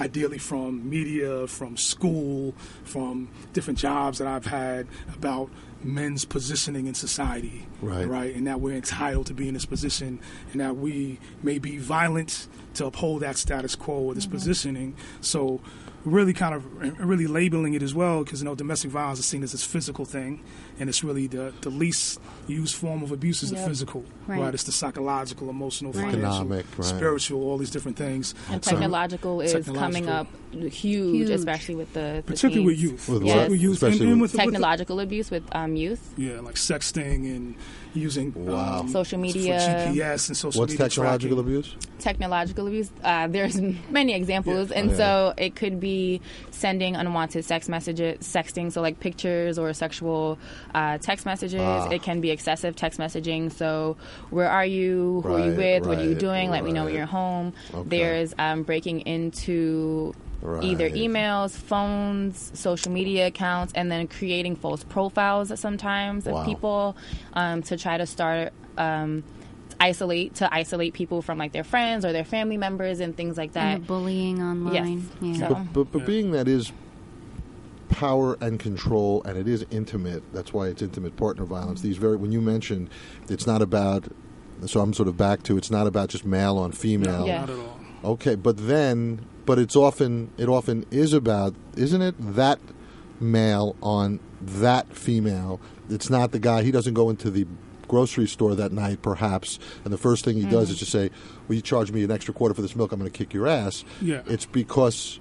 [0.00, 5.48] ideally from media, from school, from different jobs that I've had about
[5.84, 7.66] men's positioning in society.
[7.80, 8.06] Right.
[8.06, 8.34] Right.
[8.34, 10.20] And that we're entitled to be in this position
[10.52, 14.34] and that we may be violent to uphold that status quo or this mm-hmm.
[14.34, 14.96] positioning.
[15.20, 15.60] So
[16.04, 19.42] really kind of really labeling it as well because you know domestic violence is seen
[19.42, 20.42] as this physical thing
[20.80, 24.54] and it's really the, the least used form of abuse is the physical Right.
[24.54, 26.10] it's the psychological emotional Right.
[26.12, 26.84] financial Economic, right.
[26.86, 31.30] spiritual all these different things And So- technological is coming up huge, Huge.
[31.30, 33.48] especially with the, the particularly with youth With Yes.
[33.50, 36.12] with youth Especially and, and with- with, with the- Technological abuse with um, youth.
[36.16, 37.54] yeah, like sexting and
[37.94, 38.80] using Wow.
[38.80, 39.58] um, Social for media.
[39.58, 41.56] GPS and social What's media technological tracking.
[41.58, 41.76] abuse?
[41.98, 42.90] technological abuse.
[43.04, 44.78] Uh, there's many examples, Yeah.
[44.80, 44.96] and Yeah.
[44.96, 50.38] so it could be sending unwanted sex messages, sexting, so like pictures or sexual
[50.74, 51.60] uh, text messages.
[51.60, 51.88] Ah.
[51.90, 53.52] It can be excessive text messaging.
[53.52, 53.96] So,
[54.30, 55.20] where are you?
[55.24, 55.86] Who are you Right, with?
[55.86, 56.50] What are you right, doing?
[56.50, 57.52] Let me know when you're home.
[57.74, 57.88] Okay.
[57.88, 60.14] There's um, breaking into.
[60.60, 66.38] Either emails, phones, social media accounts, and then creating false profiles sometimes Wow.
[66.40, 66.96] of people
[67.32, 69.22] um, to try to start um,
[69.78, 73.52] isolate to isolate people from like their friends or their family members and things like
[73.52, 73.76] that.
[73.76, 75.06] And bullying online.
[75.20, 75.38] Yes.
[75.40, 75.48] Yeah.
[75.48, 76.72] So- But, but, but being that is
[77.92, 80.22] power and control, and it is intimate.
[80.32, 81.82] That's why it's intimate partner violence.
[81.82, 82.90] These very when you mentioned,
[83.28, 84.08] it's not about.
[84.66, 87.26] So I'm sort of back to it's not about just male on female.
[87.26, 87.40] Yeah.
[87.40, 87.80] Not at all.
[88.04, 92.14] Okay, but then, but it's often it often is about, isn't it?
[92.18, 92.58] That
[93.20, 95.60] male on that female.
[95.88, 96.62] It's not the guy.
[96.62, 97.46] He doesn't go into the
[97.88, 100.72] grocery store that night, perhaps, and the first thing he does mm.
[100.72, 101.10] is just say,
[101.46, 102.92] "Will you charge me an extra quarter for this milk?
[102.92, 104.22] I'm going to kick your ass." Yeah.
[104.26, 105.20] It's because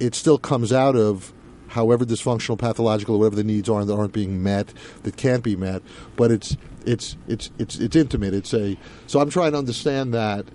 [0.00, 1.32] it still comes out of
[1.72, 5.82] however dysfunctional, pathological, whatever the needs are that aren't being met, that can't be met.
[6.16, 6.56] But it's
[6.86, 8.34] it's it's it's it's intimate.
[8.34, 10.46] It's a so I'm trying to understand that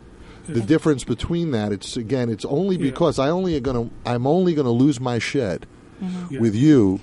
[0.47, 1.71] the difference between that.
[1.71, 2.83] It's again, it's only Yeah.
[2.83, 5.65] because I only gonna I'm only gonna lose my shed
[6.01, 6.33] mm-hmm.
[6.33, 6.39] Yeah.
[6.39, 6.99] with you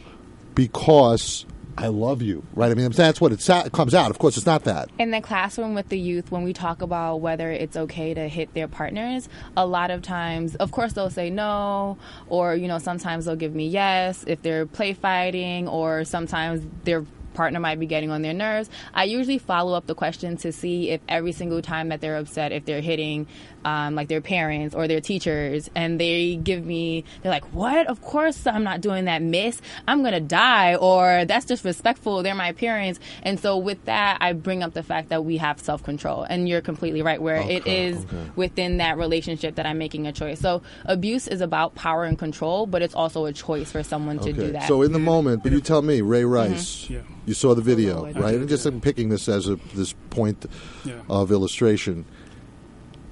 [0.54, 1.44] because
[1.76, 2.70] I love you, right?
[2.70, 4.10] I mean, that's what it comes out.
[4.10, 4.90] Of course, it's not that.
[4.98, 8.54] in the classroom with the youth, when we talk about whether it's okay to hit
[8.54, 13.24] their partners, a lot of times, of course, they'll say no, or you know, sometimes
[13.24, 18.10] they'll give me yes if they're play fighting, or sometimes their partner might be getting
[18.10, 18.70] on their nerves.
[18.94, 22.52] I usually follow up the question to see if every single time that they're upset,
[22.52, 23.26] if they're hitting
[23.64, 27.86] um, like their parents or their teachers, and they give me, they're like, "What?
[27.86, 29.60] Of course I'm not doing that, Miss.
[29.88, 32.22] I'm gonna die," or "That's disrespectful.
[32.22, 35.58] They're my parents." And so with that, I bring up the fact that we have
[35.60, 37.20] self control, and you're completely right.
[37.20, 38.30] Where it Okay, is okay.
[38.36, 40.40] within that relationship that I'm making a choice.
[40.40, 44.32] So abuse is about power and control, but it's also a choice for someone to
[44.34, 44.68] do that.
[44.68, 47.00] So in the moment, but you tell me, Ray Rice, Yeah.
[47.26, 48.14] You saw the video, right?
[48.32, 48.72] did, And just yeah.
[48.72, 50.46] I'm picking this as a this point
[50.84, 51.00] Yeah.
[51.08, 52.04] of illustration.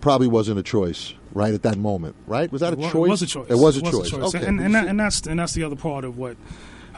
[0.01, 2.51] Probably wasn't a choice, right at that moment, right?
[2.51, 2.95] Was that a It choice?
[2.95, 3.47] It was a choice.
[3.51, 4.13] It was a choice.
[4.35, 4.45] Okay.
[4.45, 6.37] And, and, that, and that's and that's the other part of what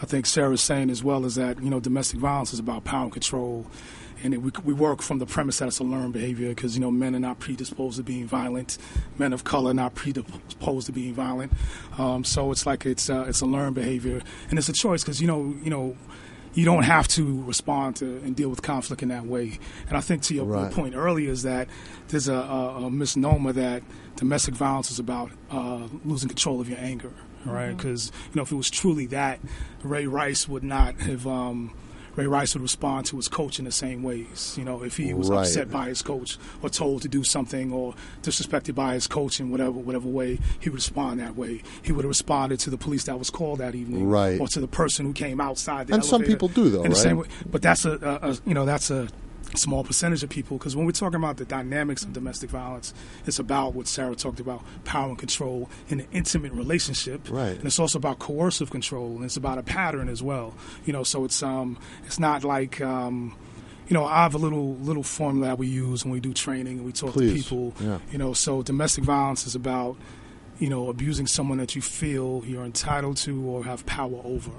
[0.01, 3.03] I think Sarah's saying as well is that you know domestic violence is about power
[3.05, 3.67] and control,
[4.23, 6.81] and it, we we work from the premise that it's a learned behavior because you
[6.81, 8.79] know men are not predisposed to being violent,
[9.19, 11.53] men of color are not predisposed to being violent,
[11.99, 15.21] um, so it's like it's uh, it's a learned behavior and it's a choice because
[15.21, 15.95] you know you know
[16.55, 19.59] you don't have to respond to and deal with conflict in that way.
[19.89, 20.73] And I think to your, your Right.
[20.73, 21.69] point earlier is that
[22.09, 23.83] there's a, a, a misnomer that
[24.17, 27.13] domestic violence is about uh, losing control of your anger,
[27.45, 27.77] right?
[27.77, 29.41] Because you know if it was truly that,
[29.83, 31.27] Ray Rice would not have.
[31.27, 31.75] Um,
[32.17, 34.55] Ray Rice would respond to his coach in the same ways.
[34.57, 35.41] You know, if he was Right.
[35.41, 39.51] upset by his coach or told to do something or disrespected by his coach in
[39.51, 41.63] whatever whatever way, he would respond that way.
[41.83, 44.41] He would have responded to the police that was called that evening, Right.
[44.41, 45.89] or to the person who came outside.
[45.89, 47.29] The And some people do, though, in the same right?
[47.29, 47.35] way.
[47.51, 47.93] But that's a,
[48.23, 49.09] a, a you know that's a
[49.57, 52.93] small percentage of people because when we're talking about the dynamics of domestic violence,
[53.27, 57.29] it's about what Sarah talked about: power and control in an intimate relationship.
[57.31, 57.57] Right.
[57.57, 60.55] And it's also about coercive control, and it's about a pattern as well.
[60.85, 63.37] You know, so it's um it's not like um.
[63.87, 66.79] You know, I have a little little formula that we use when we do training
[66.79, 67.33] and we talk Please.
[67.33, 67.75] to people.
[67.87, 67.99] Yeah.
[68.11, 69.99] You know, so domestic violence is about,
[70.59, 74.53] you know, abusing someone that you feel you're entitled to or have power over,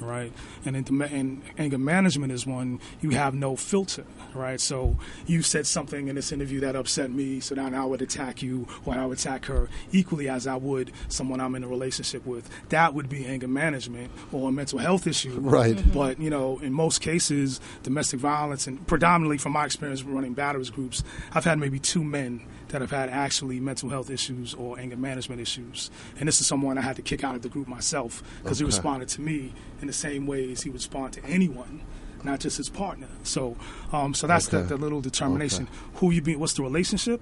[0.00, 0.32] right?
[0.64, 4.60] And, in, and anger management is one you have no filter, right?
[4.60, 8.42] So you said something in this interview that upset me, so now I would attack
[8.42, 12.26] you or I would attack her equally as I would someone I'm in a relationship
[12.26, 12.48] with.
[12.70, 15.76] That would be anger management or a mental health issue, Right.
[15.76, 15.90] Mm-hmm.
[15.90, 20.72] but you know, in most cases, domestic violence, and predominantly from my experience running batterers
[20.72, 22.42] groups, I've had maybe two men
[22.74, 26.76] that have had actually mental health issues or anger management issues, and this is someone
[26.76, 29.86] I had to kick out of the group myself because he responded to me in
[29.86, 31.80] the same ways he would respond to anyone.
[32.24, 33.06] Not just his partner.
[33.22, 33.54] So,
[33.92, 34.62] um, so that's Okay.
[34.62, 35.68] the, the little determination.
[35.96, 36.34] Who you be?
[36.36, 37.20] What's the relationship?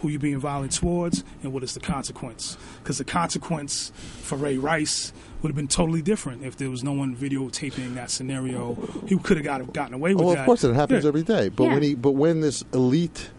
[0.00, 2.58] Who you being violent towards, and what is the consequence?
[2.82, 6.92] Because the consequence for Ray Rice would have been totally different if there was no
[6.92, 8.74] one videotaping that scenario.
[9.06, 10.40] He could have got, gotten away with Oh, that.
[10.40, 11.08] of course, it happens Yeah.
[11.08, 11.48] every day.
[11.48, 11.72] But Yeah.
[11.74, 13.30] when he, but when this elite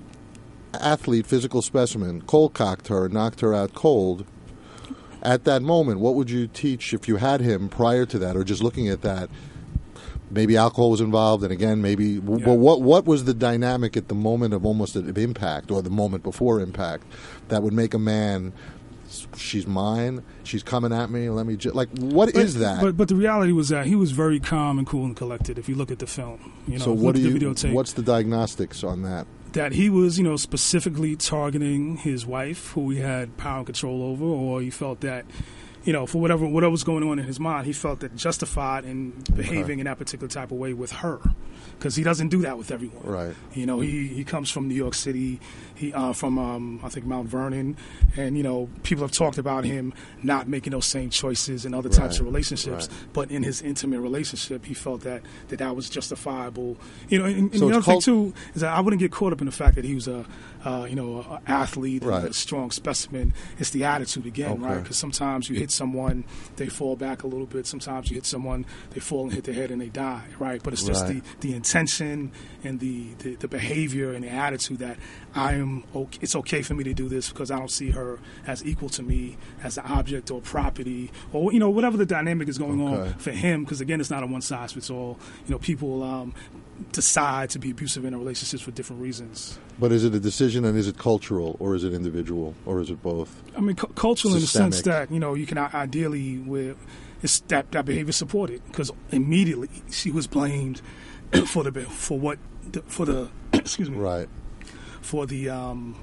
[0.82, 4.26] athlete, physical specimen, cold cocked her, knocked her out cold.
[5.22, 8.44] At that moment, what would you teach if you had him prior to that, or
[8.44, 9.30] just looking at that?
[10.30, 12.06] Maybe alcohol was involved, and again, maybe.
[12.06, 12.20] Yeah.
[12.44, 15.90] But what what was the dynamic at the moment of almost of impact, or the
[15.90, 17.06] moment before impact,
[17.50, 18.52] that would make a man?
[19.38, 20.24] She's mine.
[20.44, 21.30] She's coming at me.
[21.30, 21.90] Let me just like.
[22.00, 22.82] What is But- that?
[22.82, 25.60] But but the reality was that he was very calm and cool and collected.
[25.60, 27.30] If you look at the film, you know, so what do you?
[27.30, 27.74] videotape.
[27.74, 29.28] What's the diagnostics on that?
[29.54, 34.04] That he was, you know, specifically targeting his wife, who he had power and control
[34.04, 35.26] over, or he felt that,
[35.84, 38.86] you know, for whatever whatever was going on in his mind, he felt that justified
[38.86, 41.20] in behaving in that particular type of way with her,
[41.78, 43.04] because he doesn't do that with everyone.
[43.04, 43.36] Right.
[43.54, 45.40] You know, he he comes from New York City,
[45.76, 47.76] he uh, from um, I think Mount Vernon,
[48.16, 51.90] and you know, people have talked about him not making those same choices in other
[51.90, 53.00] types of relationships, right.
[53.12, 56.78] but in his intimate relationship, he felt that that, that was justifiable.
[57.10, 59.12] You know, and, and So the other cult- thing too is that I wouldn't get
[59.12, 60.26] caught up in the fact that he was a,
[60.66, 62.26] uh, you know, athlete Right.
[62.26, 63.34] a strong specimen.
[63.59, 64.82] It's the attitude again, right?
[64.82, 66.24] Because sometimes you hit someone,
[66.55, 67.68] they fall back a little bit.
[67.68, 70.61] Sometimes you hit someone, they fall and hit their head and they die, right?
[70.64, 71.22] But it's just Right.
[71.41, 72.32] the, the intention
[72.64, 74.97] and the, the, the behavior and the attitude that
[75.36, 75.84] I am.
[75.95, 78.89] Okay, it's okay for me to do this because I don't see her as equal
[78.89, 82.82] to me as an object or property or you know whatever the dynamic is going
[82.82, 83.09] Okay.
[83.11, 83.64] on for him.
[83.64, 85.18] Because again, it's not a one size fits all.
[85.45, 86.34] You know, people um,
[86.92, 89.58] decide to be abusive in relationships for different reasons.
[89.80, 92.90] But is it a decision and is it cultural or is it individual or is
[92.90, 93.42] it both?
[93.58, 96.76] I mean, cu- cultural in the sense that you know you can ideally where
[97.22, 100.82] it's that that behavior supported because immediately she was blamed
[101.48, 102.38] for the for what
[102.72, 104.28] the, for the excuse me Right.
[105.02, 105.96] for the um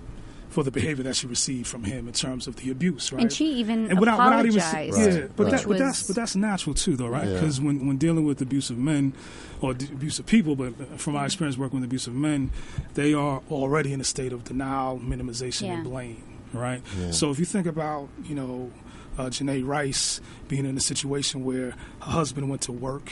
[0.51, 3.22] for the behavior that she received from him in terms of the abuse, right?
[3.22, 4.98] And she even and without, without even apologized.
[4.98, 5.51] yeah, but, right.
[5.53, 7.26] that, but Which that's but that's natural too, though, right?
[7.26, 7.34] Yeah.
[7.34, 9.14] Because when when dealing with abusive men
[9.61, 12.51] or d- abusive people, but from my experience working with abusive men,
[12.94, 16.22] they are already in a state of denial, minimization, and blame,
[16.53, 16.82] right?
[16.98, 17.12] Yeah.
[17.12, 18.72] So if you think about you know
[19.18, 21.70] uh, Janay Rice being in a situation where
[22.01, 23.11] her husband went to work.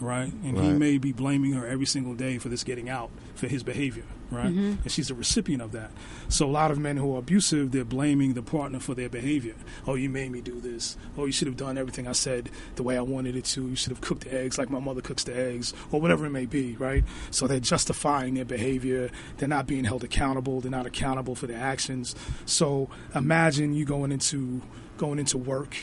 [0.00, 3.48] Right, and he may be blaming her every single day for this getting out, for
[3.48, 4.04] his behavior,
[4.34, 4.46] right?
[4.46, 4.82] Mm-hmm.
[4.82, 5.90] And she's a recipient of that.
[6.28, 9.54] So a lot of men who are abusive, they're blaming the partner for their behavior.
[9.86, 10.96] Oh, you made me do this.
[11.16, 13.68] Oh, you should have done everything I said the way I wanted it to.
[13.68, 16.30] You should have cooked the eggs like my mother cooks the eggs, or whatever it
[16.30, 17.04] may be, right?
[17.30, 19.10] So they're justifying their behavior.
[19.38, 20.60] They're not being held accountable.
[20.60, 22.14] They're not accountable for their actions.
[22.46, 24.62] So imagine you going into
[24.98, 25.76] going into work,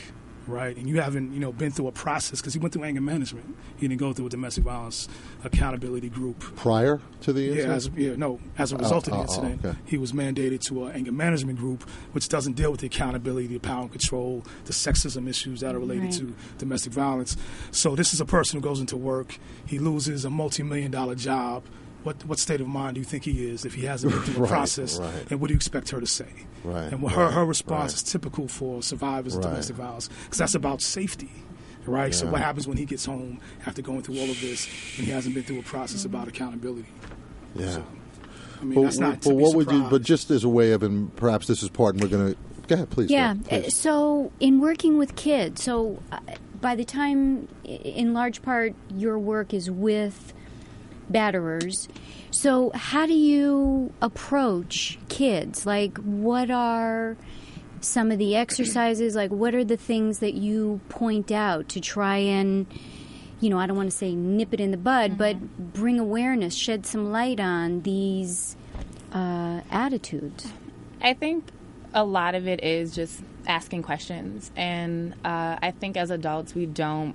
[0.50, 0.76] right?
[0.76, 3.56] And you haven't, you know, been through a process because he went through anger management.
[3.76, 5.08] He didn't go through a domestic violence
[5.44, 6.40] accountability group.
[6.56, 7.72] Prior to the Yeah, incident?
[7.72, 8.40] as, yeah, no.
[8.58, 9.78] As a result oh, of oh, the incident, okay.
[9.86, 11.82] he was mandated to an anger management group,
[12.12, 15.78] which doesn't deal with the accountability, the power and control, the sexism issues that are
[15.78, 16.12] related Right.
[16.14, 17.36] to domestic violence.
[17.70, 21.62] So this is a person who goes into work, he loses a multi-million dollar job.
[22.02, 24.34] What what state of mind do you think he is if he hasn't been through
[24.34, 24.98] the Right, process?
[24.98, 25.30] right.
[25.30, 26.28] And what do you expect her to say?
[26.64, 27.96] Right, And what her her response right.
[27.96, 29.50] is typical for survivors of Right.
[29.50, 31.30] domestic violence because that's about safety.
[31.86, 32.14] Right.
[32.14, 35.12] So what happens when he gets home after going through all of this and he
[35.12, 36.86] hasn't been through a process about accountability?
[37.54, 37.82] yeah.
[38.60, 39.14] I mean, But, that's not.
[39.14, 39.82] but to be what would you?
[39.84, 42.38] But just as a way of, and perhaps this is part, and we're going to
[42.68, 43.10] go ahead, please.
[43.10, 43.32] Yeah.
[43.34, 43.74] go ahead, please.
[43.74, 46.18] So, in working with kids, so uh,
[46.60, 50.34] by the time, in large part, your work is with
[51.10, 51.88] batterers.
[52.30, 55.66] So, how do you approach kids?
[55.66, 57.16] Like, what are
[57.80, 59.14] some of the exercises?
[59.14, 62.66] Like, what are the things that you point out to try and,
[63.40, 66.54] you know, I don't want to say nip it in the bud, but bring awareness,
[66.54, 68.56] shed some light on these
[69.12, 70.52] uh, attitudes?
[71.02, 71.44] I think
[71.94, 74.50] a lot of it is just asking questions.
[74.56, 77.14] And uh, I think as adults, we don't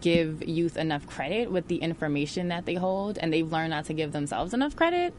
[0.00, 3.94] give youth enough credit with the information that they hold, and they've learned not to
[3.94, 5.14] give themselves enough credit.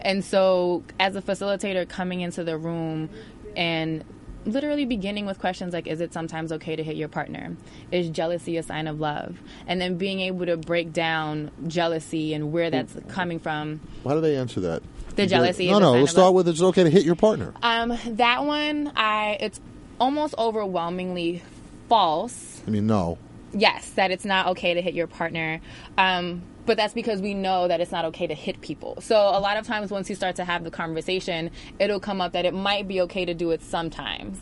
[0.00, 3.10] And so, as a facilitator coming into the room
[3.56, 4.04] and
[4.46, 7.56] literally beginning with questions like is it sometimes okay to hit your partner
[7.90, 12.52] is jealousy a sign of love and then being able to break down jealousy and
[12.52, 14.82] where that's coming from How do they answer that?
[15.16, 15.92] The jealousy No, no.
[15.92, 16.34] Let's start love.
[16.34, 17.54] with it's okay to hit your partner.
[17.62, 19.60] Um, that one, I it's
[20.00, 21.42] almost overwhelmingly
[21.88, 22.60] false.
[22.66, 23.16] I mean, no.
[23.54, 25.60] Yes, that it's not okay to hit your partner.
[25.96, 29.00] Um, but that's because we know that it's not okay to hit people.
[29.00, 32.32] So a lot of times, once you start to have the conversation, it'll come up
[32.32, 34.38] that it might be okay to do it sometimes.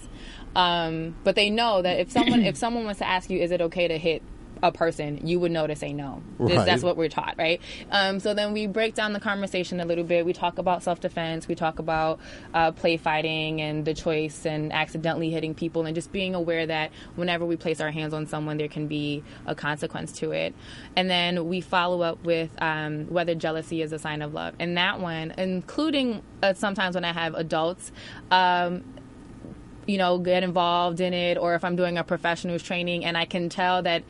[0.54, 3.60] Um, but they know that if someone if someone wants to ask you, is it
[3.60, 4.22] okay to hit
[4.62, 6.22] a person, you would know to say no.
[6.38, 6.64] Right.
[6.64, 7.60] That's what we're taught, right?
[7.90, 10.24] Um, so then we break down the conversation a little bit.
[10.24, 11.48] We talk about self defense.
[11.48, 12.20] We talk about
[12.54, 16.92] uh, play fighting and the choice and accidentally hitting people and just being aware that
[17.16, 20.54] whenever we place our hands on someone, there can be a consequence to it.
[20.96, 24.54] And then we follow up with um, whether jealousy is a sign of love.
[24.58, 27.90] And that one, including uh, sometimes when I have adults,
[28.30, 28.84] um,
[29.86, 33.24] you know, get involved in it, or if I'm doing a professionals training and I
[33.24, 34.04] can tell that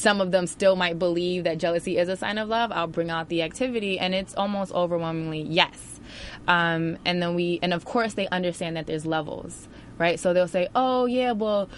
[0.00, 3.10] some of them still might believe that jealousy is a sign of love, I'll bring
[3.10, 6.00] out the activity, and it's almost overwhelmingly yes.
[6.48, 10.18] Um, and then we, and of course, they understand that there's levels, right?
[10.18, 11.68] So they'll say, oh, yeah, well,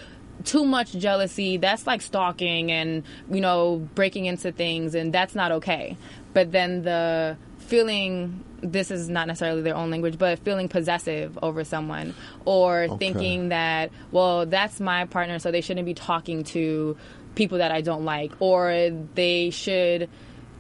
[0.45, 5.51] too much jealousy, that's like stalking and, you know, breaking into things, and that's not
[5.51, 5.97] okay.
[6.33, 11.65] But then the feeling this is not necessarily their own language, but feeling possessive over
[11.65, 12.15] someone
[12.45, 16.97] or thinking that, well, that's my partner, so they shouldn't be talking to
[17.35, 20.09] people that I don't like, or they should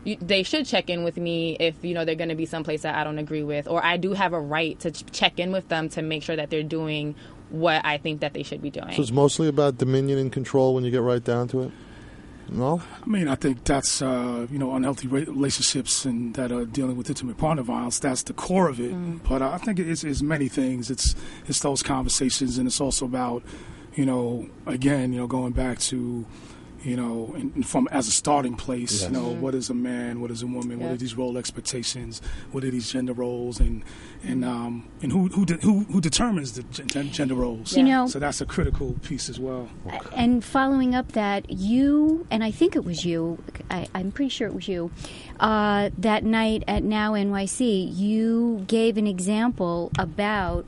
[0.05, 2.95] they should check in with me if you know they're going to be someplace that
[2.95, 5.68] I don't agree with, or I do have a right to ch- check in with
[5.68, 7.14] them to make sure that they're doing
[7.51, 8.95] what I think that they should be doing.
[8.95, 11.73] So it's mostly about dominion and control when you get right down to it.
[12.49, 12.83] No.
[13.03, 17.09] I mean, I think that's uh, you know unhealthy relationships and that are dealing with
[17.09, 17.99] intimate partner violence.
[17.99, 18.93] That's the core of it.
[19.29, 20.91] But I think it's, it's many things.
[20.91, 21.14] It's
[21.47, 23.43] it's those conversations, and it's also about
[23.95, 26.27] you know again you know going back to
[26.83, 29.03] you know and, and from as a starting place.
[29.03, 29.11] Yes.
[29.11, 32.20] You know what is a man, what is a woman, what are these role expectations,
[32.51, 33.83] what are these gender roles, and
[34.24, 37.76] and um, and who who de- who, who determines the gen- gender roles.
[37.76, 39.68] You know- so that's a critical piece as well.
[40.14, 44.47] And following up that, you, and I think it was you, I, I'm pretty sure
[44.49, 44.91] it was you,
[45.41, 50.64] uh, that night at Now NYC, you gave an example about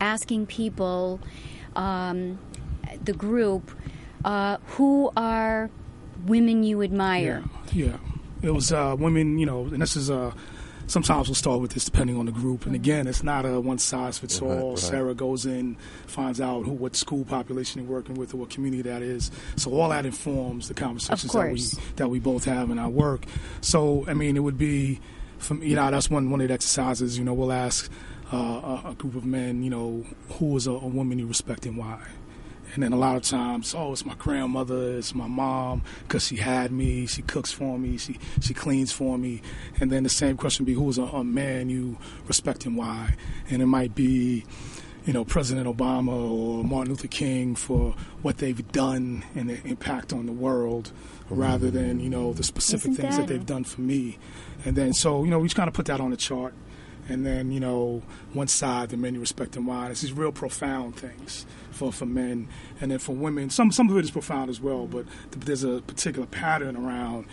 [0.00, 1.20] asking people,
[1.74, 2.38] um,
[3.04, 3.70] the group,
[4.24, 5.70] uh, who are
[6.26, 7.42] women you admire.
[7.72, 7.96] Yeah, yeah.
[8.42, 10.32] It was uh, women, you know, and this is uh,
[10.86, 12.66] sometimes we'll start with this depending on the group.
[12.66, 16.72] And again, it's not a one size fits Right, Sarah goes in, finds out who,
[16.72, 19.30] what school population you're working with, or what community that is.
[19.56, 23.24] So all that informs the conversations that we that we both have in our work.
[23.60, 25.00] So I mean, it would be,
[25.38, 27.18] from you know, that's one one of the exercises.
[27.18, 27.90] You know, we'll ask
[28.32, 30.04] uh, a, a group of men, you know,
[30.34, 32.00] who is a, a woman you respect and why.
[32.76, 36.36] And then a lot of times, oh, it's my grandmother, it's my mom, because she
[36.36, 39.40] had me, she cooks for me, she she cleans for me.
[39.80, 41.96] And then the same question would be, who is a, a man you
[42.28, 43.16] respect and why?
[43.48, 44.44] And it might be,
[45.06, 50.12] you know, President Obama or Martin Luther King for what they've done and their impact
[50.12, 50.92] on the world,
[51.24, 51.34] mm-hmm.
[51.34, 54.18] rather than you know the specific Isn't things that- that they've done for me.
[54.66, 56.52] And then so you know we just kind of put that on the chart.
[57.08, 58.02] and then you know
[58.32, 59.88] one side the many respect and why.
[59.90, 61.46] It's these real profound things
[61.76, 62.48] for for men,
[62.80, 65.80] and then for women, some some of it is profound as well, but there's a
[65.82, 67.26] particular pattern around,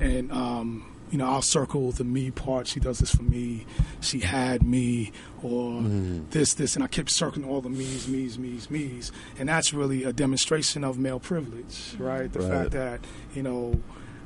[0.00, 2.66] and um, you know, I'll circle the me part.
[2.66, 3.66] She does this for me.
[4.00, 5.12] She had me,
[5.42, 5.82] or
[6.30, 10.04] this, this, and I kept circling all the me's, me's, me's, me's, and that's really
[10.04, 12.32] a demonstration of male privilege, right?
[12.32, 12.50] The Right.
[12.50, 13.00] fact that
[13.34, 13.80] you know.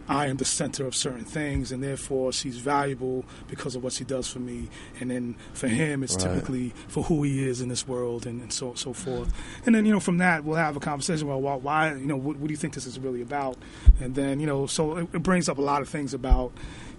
[0.08, 4.04] I am the center of certain things, and therefore she's valuable because of what she
[4.04, 4.68] does for me.
[5.00, 6.34] And then for him, it's Right.
[6.34, 9.32] typically for who he is in this world, and, and so so forth.
[9.64, 12.16] And then you know from that we'll have a conversation about why, why you know
[12.16, 13.56] what, what do you think this is really about,
[14.00, 16.52] and then you know so it, it brings up a lot of things about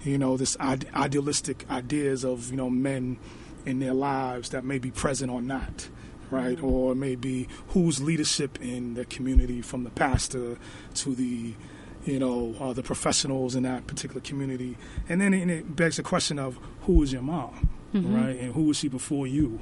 [0.03, 3.17] you know this ide- idealistic ideas of you know men
[3.65, 5.89] in their lives that may be present or not
[6.31, 6.65] right mm-hmm.
[6.65, 10.57] or maybe whose leadership in the community from the pastor
[10.93, 11.53] to the
[12.07, 14.77] you know uh, the professionals in that particular community.
[15.09, 18.37] And then it, it begs the question of who is your mom right?
[18.39, 19.59] And who was she before you?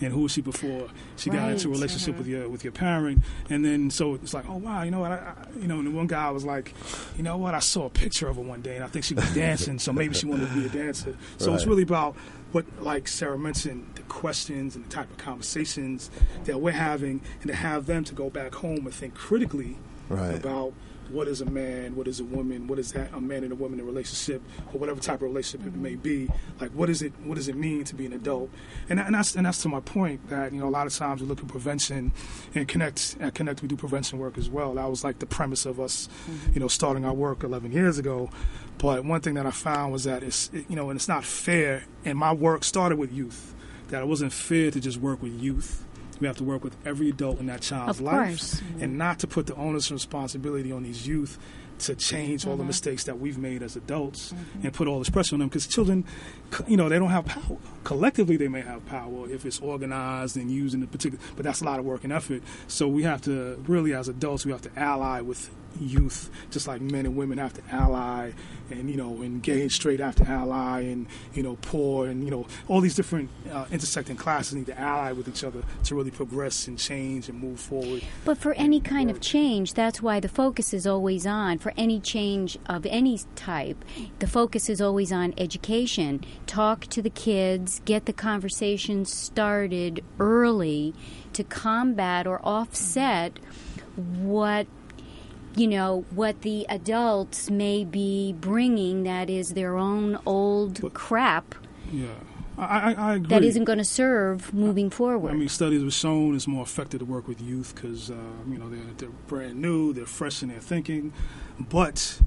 [0.00, 1.76] And who was she before she got into a Right.
[1.76, 3.22] relationship with your with your parent?
[3.48, 5.12] And then so it's like oh wow you know what?
[5.12, 6.74] I, I, you know and one guy was like
[7.16, 7.54] you know what?
[7.54, 9.92] I saw a picture of her one day and I think she was dancing so
[9.92, 11.16] maybe she wanted to be a dancer.
[11.38, 12.14] So it's really about
[12.52, 16.10] what like Sarah mentioned the questions and the type of conversations
[16.44, 19.76] that we're having and to have them to go back home and think critically
[20.08, 20.34] Right.
[20.34, 20.72] about
[21.10, 23.56] what is a man, what is a woman, what is that a man and a
[23.56, 24.42] woman in a relationship,
[24.72, 26.28] or whatever type of relationship it may be.
[26.60, 27.12] Like, what is it?
[27.24, 28.50] What does it mean to be an adult?
[28.88, 31.20] And, and that's and that's to my point that you know a lot of times
[31.20, 32.12] we look at prevention
[32.54, 34.74] and connect at connect we do prevention work as well.
[34.74, 36.52] That was like the premise of us, mm-hmm.
[36.54, 38.30] you know, starting our work 11 years ago.
[38.78, 41.24] But one thing that I found was that it's it, you know, and it's not
[41.24, 41.84] fair.
[42.04, 43.54] And my work started with youth.
[43.88, 45.84] That it wasn't fair to just work with youth.
[46.20, 48.96] We have to work with every adult in that child's life, and mm-hmm.
[48.96, 51.38] not to put the onus and responsibility on these youth
[51.78, 52.68] to change all the mm-hmm.
[52.68, 54.64] mistakes that we've made as adults mm-hmm.
[54.66, 55.48] and put all this pressure on them.
[55.48, 56.04] Because children
[56.66, 57.58] you know they don't have power.
[57.84, 61.60] Collectively they may have power if it's organized and used in a particular but that's
[61.60, 62.42] a lot of work and effort.
[62.68, 65.50] So we have to really as adults we have to ally with
[65.80, 68.30] youth just like men and women have to ally
[68.70, 72.24] and you know and gay and straight have to ally and you know poor and
[72.24, 75.94] you know all these different uh, intersecting classes need to ally with each other to
[75.94, 80.20] really progress and change and move forward But for any kind of change, that's why
[80.20, 81.58] the focus is always on.
[81.58, 83.84] For any change of any type,
[84.18, 86.24] the focus is always on education.
[86.46, 90.94] Talk to the kids, get the conversation started early
[91.32, 93.38] to combat or offset
[93.96, 94.66] what
[95.56, 101.54] you know what the adults may be bringing that is their own old But- crap
[101.92, 102.08] yeah
[102.58, 105.30] I, I, that isn't going to serve moving forward.
[105.30, 108.14] I mean, studies have shown it's more effective to work with youth because uh,
[108.48, 111.12] you know they're, they're brand new, they're fresh in their thinking,
[111.58, 112.18] but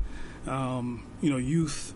[0.45, 1.95] um, you know, youth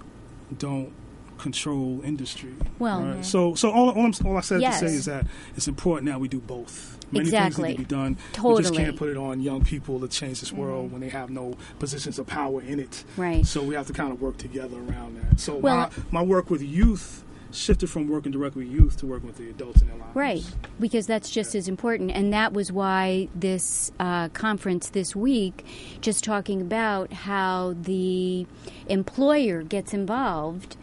[0.57, 0.91] don't
[1.37, 2.53] control industry.
[2.79, 3.25] Well- right?
[3.25, 4.79] so so all, all, I'm, all I said Yes.
[4.79, 5.25] to say is that
[5.55, 6.97] it's important that we do both.
[7.11, 7.69] Many things Exactly.
[7.69, 8.17] need to be done.
[8.43, 11.29] We just can't put it on young people to change this world when they have
[11.29, 13.03] no positions of power in it.
[13.17, 13.45] Right.
[13.45, 15.39] So we have to kind of work together around that.
[15.39, 19.27] So Well- my, my work with youth shifted from working directly with youth to working
[19.27, 20.15] with the adults in their lives.
[20.15, 20.43] Right,
[20.79, 22.09] because that's just as important.
[22.09, 25.63] And that was why this uh, conference this week,
[26.01, 28.47] just talking about how the
[28.87, 30.77] employer gets involved,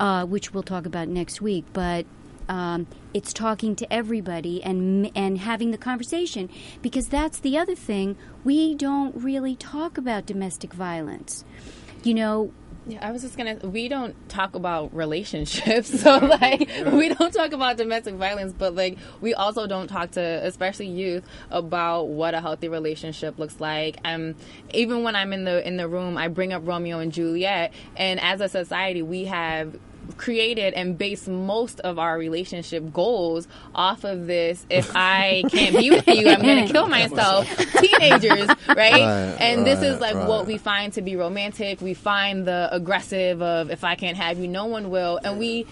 [0.00, 2.06] uh, which we'll talk about next week, but.
[2.46, 6.50] Um, it's talking to everybody and and having the conversation
[6.82, 11.42] because that's the other thing we don't really talk about domestic violence.
[12.02, 12.52] You know,
[12.86, 13.56] Yeah, I was just gonna.
[13.62, 18.98] We don't talk about relationships, so like we don't talk about domestic violence, but like
[19.22, 23.96] we also don't talk to, especially youth, about what a healthy relationship looks like.
[24.04, 24.34] Um,
[24.74, 28.20] even when I'm in the in the room, I bring up Romeo and Juliet, and
[28.20, 29.78] as a society, we have
[30.16, 35.90] created and based most of our relationship goals off of this if i can't be
[35.90, 37.46] with you i'm gonna kill myself
[37.80, 41.80] teenagers right, Right, and this is right, like what we find to be romantic.
[41.80, 45.66] We find the aggressive of if I can't have you, no one will, and we.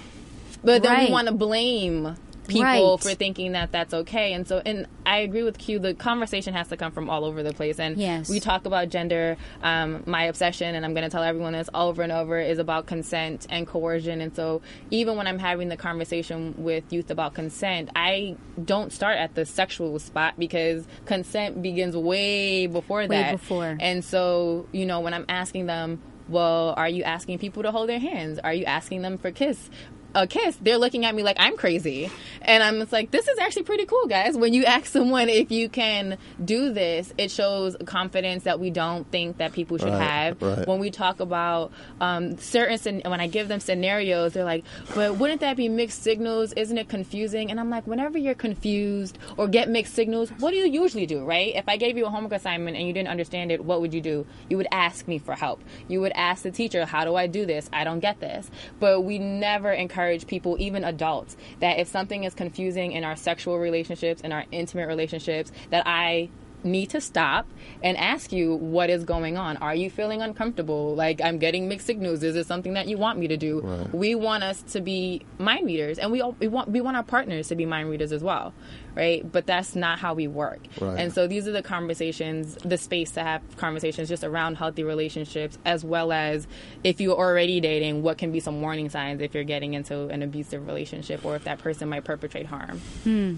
[0.64, 1.06] But then Right.
[1.08, 2.16] we want to blame
[2.52, 2.62] people
[2.94, 3.00] Right.
[3.02, 5.78] for thinking that that's okay, and so and I agree with Q.
[5.78, 8.28] The conversation has to come from all over the place, and Yes.
[8.28, 9.36] we talk about gender.
[9.62, 12.86] Um, my obsession, and I'm going to tell everyone this over and over, is about
[12.86, 14.20] consent and coercion.
[14.20, 19.18] And so even when I'm having the conversation with youth about consent, I don't start
[19.18, 23.32] at the sexual spot because consent begins way before that.
[23.32, 23.76] before.
[23.80, 27.88] And so, you know, when I'm asking them, well, are you asking people to hold
[27.88, 28.38] their hands?
[28.38, 29.68] Are you asking them for kiss?
[30.14, 32.10] a kiss, they're looking at me like I'm crazy.
[32.44, 34.36] And I'm just like, this is actually pretty cool, guys.
[34.36, 39.10] When you ask someone if you can do this, it shows confidence that we don't
[39.10, 40.42] think that people should Right, have.
[40.42, 40.66] right.
[40.66, 44.64] When we talk about um, certain, when I give them scenarios, they're like,
[44.94, 46.52] but wouldn't that be mixed signals?
[46.54, 47.50] Isn't it confusing?
[47.50, 51.24] And I'm like, whenever you're confused or get mixed signals, what do you usually do,
[51.24, 51.54] right?
[51.54, 54.00] If I gave you a homework assignment and you didn't understand it, what would you
[54.00, 54.26] do?
[54.48, 55.62] You would ask me for help.
[55.88, 57.68] You would ask the teacher, how do I do this?
[57.72, 58.50] I don't get this.
[58.80, 63.58] But we never encourage people, even adults, that if something is confusing in our sexual
[63.58, 66.30] relationships, in our intimate relationships, that I
[66.64, 67.46] need to stop
[67.82, 69.56] and ask you what is going on.
[69.58, 70.94] Are you feeling uncomfortable?
[70.94, 72.22] Like I'm getting mixed signals.
[72.22, 73.60] Is it something that you want me to do?
[73.60, 73.94] Right.
[73.94, 77.02] We want us to be mind readers, and we all, we want we want our
[77.02, 78.54] partners to be mind readers as well,
[78.94, 79.30] right?
[79.30, 80.60] But that's not how we work.
[80.80, 80.98] Right.
[80.98, 85.58] And so these are the conversations, the space to have conversations just around healthy relationships,
[85.64, 86.46] as well as
[86.84, 90.22] if you're already dating, what can be some warning signs if you're getting into an
[90.22, 92.78] abusive relationship or if that person might perpetrate harm.
[93.04, 93.34] Hmm.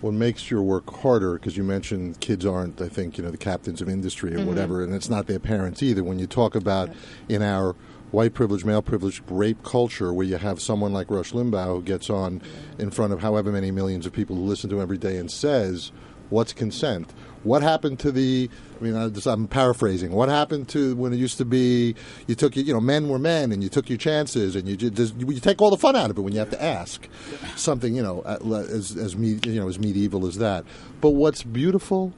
[0.00, 3.36] What makes your work harder because you mentioned kids aren't i think you know the
[3.36, 4.48] captains of industry or Mm-hmm.
[4.48, 6.02] whatever and it's not their parents either.
[6.02, 6.88] When you talk about
[7.28, 7.74] in our
[8.10, 12.08] white privilege male privilege rape culture where you have someone like rush limbaugh who gets
[12.10, 12.40] on
[12.78, 15.30] in front of however many millions of people who listen to him every day and
[15.30, 15.92] says
[16.30, 17.12] what's consent
[17.42, 20.12] what happened to the i mean i'm paraphrasing.
[20.12, 21.94] What happened to when it used to be
[22.26, 25.14] you took you know men were men and you took your chances and you just
[25.16, 27.08] you take all the fun out of it when you have to ask
[27.56, 30.64] something you know as as me, you know as medieval as that.
[31.00, 32.12] But what's beautiful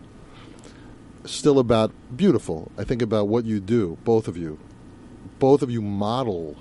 [1.25, 4.59] still about beautiful i think about what you do both of you.
[5.39, 6.57] Both of you model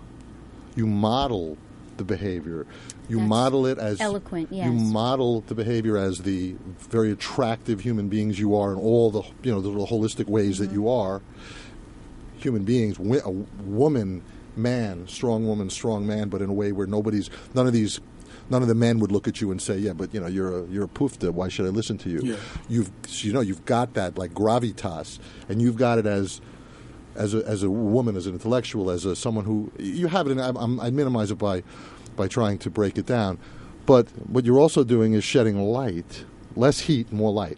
[0.76, 1.58] you model
[1.98, 2.66] the behavior
[3.12, 8.08] you That's model it as eloquent, you model the behavior as the very attractive human
[8.08, 10.76] beings you are in all the you know the holistic ways that mm-hmm.
[10.76, 11.22] you are.
[12.38, 14.24] Human beings wi- a woman
[14.56, 18.02] man strong woman strong man but in a way where nobody's none of these
[18.50, 20.64] none of the men would look at you and say yeah but you know you're
[20.64, 21.32] a you're a poofta.
[21.32, 22.20] Why should i listen to you?
[22.22, 22.36] Yeah.
[22.68, 22.92] you've
[23.24, 26.42] you know you've got that like gravitas and you've got it as
[27.16, 30.32] as a, as a woman as an intellectual as a someone who you have it
[30.32, 31.64] and I'm, I'm, I minimize it by
[32.16, 33.38] by trying to break it down
[33.86, 37.58] but what you're also doing is shedding light less heat more light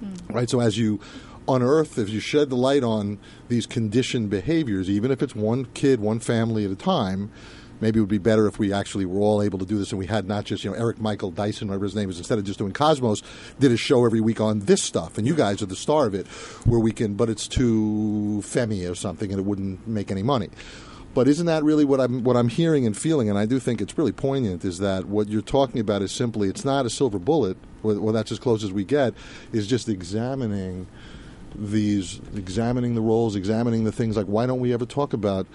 [0.00, 0.14] hmm.
[0.32, 0.48] right?
[0.50, 1.00] So as you
[1.48, 6.00] unearth, if you shed the light on these conditioned behaviors, even if it's one kid,
[6.00, 7.30] one family at a time,
[7.80, 9.98] maybe it would be better if we actually were all able to do this and
[9.98, 12.44] we had not just, you know, Eric Michael Dyson, whatever his name is, instead of
[12.44, 13.22] just doing Cosmos,
[13.58, 15.18] did a show every week on this stuff.
[15.18, 16.26] And you guys are the star of it,
[16.64, 20.50] where we can, but it's too femmy or something and it wouldn't make any money.
[21.14, 23.28] But isn't that really what I'm what I'm hearing and feeling?
[23.28, 24.64] And I do think it's really poignant.
[24.64, 26.00] Is that what you're talking about?
[26.00, 27.56] Is simply it's not a silver bullet.
[27.82, 29.12] Well, that's as close as we get.
[29.52, 30.86] Is just examining
[31.54, 34.16] these, examining the roles, examining the things.
[34.16, 35.46] Like why don't we ever talk about?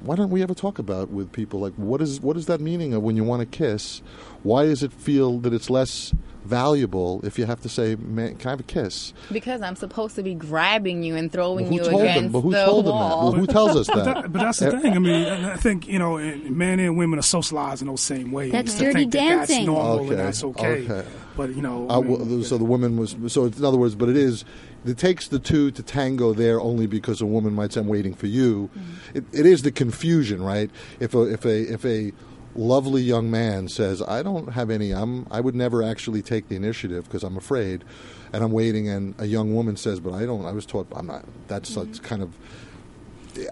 [0.00, 2.92] Why don't we ever talk about with people like what is what is that meaning
[2.92, 4.02] of when you want to kiss?
[4.42, 6.12] Why does it feel that it's less
[6.48, 10.16] valuable if you have to say, "Man, can I have a kiss?" Because I'm supposed
[10.16, 12.10] to be grabbing you and throwing Well, who you told them?
[12.10, 12.98] against But who the told them that?
[12.98, 13.22] wall.
[13.32, 14.14] Well, who tells us But, that?
[14.22, 14.94] that, but that's the thing.
[14.94, 18.52] I mean, I think you know, men and women are socialized in those same ways.
[18.52, 19.66] That's to dirty think that That's dancing.
[19.66, 20.84] normal Okay, and that's okay.
[20.90, 21.08] okay.
[21.36, 23.14] But you know, Uh, I mean, well, so the woman was.
[23.28, 24.44] So in other words, but it is.
[24.86, 28.14] It takes the two to tango there only because a woman might say, "I'm waiting
[28.14, 29.18] for you." Mm-hmm.
[29.18, 30.70] It, it is the confusion, right?
[31.00, 32.12] If a if a if a
[32.58, 36.56] lovely young man says, "I don't have any," I'm I would never actually take the
[36.56, 37.84] initiative because I'm afraid,
[38.32, 38.88] and I'm waiting.
[38.88, 40.44] And a young woman says, "But I don't.
[40.44, 42.30] I was taught I'm not." That's that's kind of.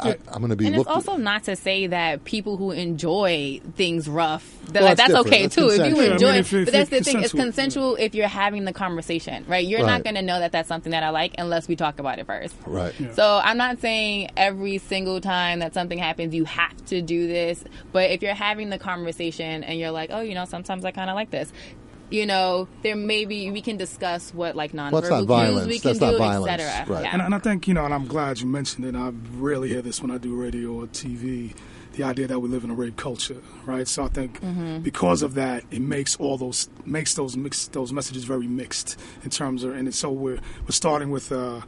[0.01, 0.67] I, I'm going to be.
[0.67, 4.97] And it's also not to say that people who enjoy things rough, that, Well, like,
[4.97, 5.27] that's that's, different.
[5.27, 5.69] okay That's too.
[5.69, 6.13] If you consensual.
[6.13, 7.23] enjoy I mean, it, if- if but that's the thing.
[7.23, 7.41] It's consensual.
[7.41, 9.67] consensual if you're having the conversation, right?
[9.67, 9.87] You're Right.
[9.87, 12.27] not going to know that that's something that I like unless we talk about it
[12.27, 12.55] first.
[12.67, 12.93] right.
[13.15, 17.63] So I'm not saying every single time that something happens you have to do this,
[17.93, 21.11] but if you're having the conversation and you're like, oh, you know, sometimes I kind
[21.11, 21.53] of like this.
[22.09, 25.27] You know, there may be we can discuss what like nonverbal Well, that's not cues
[25.27, 25.67] violence.
[25.67, 26.53] we can That's not do, violence.
[26.63, 26.95] etc.
[26.95, 27.03] Right.
[27.05, 27.11] Yeah.
[27.13, 28.95] And, and I think you know, and I'm glad you mentioned it.
[28.95, 31.55] I rarely hear this when I do radio or TV.
[31.95, 33.89] The idea that we live in a rape culture, right?
[33.89, 34.39] So I think
[34.83, 39.31] because of that, it makes all those makes those mixed those messages very mixed in
[39.31, 40.35] terms of, and it's, so we're
[40.65, 41.33] we're starting with.
[41.33, 41.63] Uh,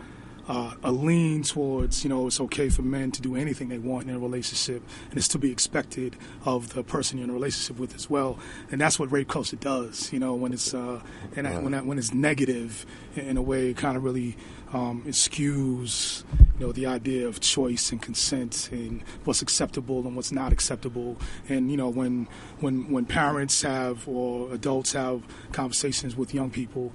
[0.49, 4.09] uh, a lean towards, you know, it's okay for men to do anything they want
[4.09, 7.79] in a relationship, and it's to be expected of the person you're in a relationship
[7.79, 8.39] with as well.
[8.71, 11.01] And that's what rape culture does, you know, when it's uh,
[11.37, 14.37] and when that, when it's negative in, in a way, it kind of really
[14.73, 16.25] um, it skews,
[16.59, 21.17] you know, the idea of choice and consent and what's acceptable and what's not acceptable.
[21.49, 22.27] And you know, when
[22.61, 25.23] when when parents have or adults have
[25.53, 26.93] conversations with young people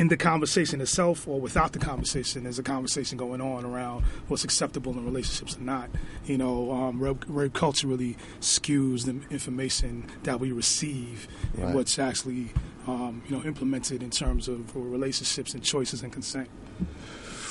[0.00, 4.44] in the conversation itself or without the conversation, there's a conversation going on around what's
[4.44, 5.90] acceptable in relationships and not.
[6.24, 11.66] You know, um, rape, rape culture really skews the information that we receive Right.
[11.66, 12.48] and what's actually,
[12.86, 16.48] um, you know, implemented in terms of relationships and choices and consent.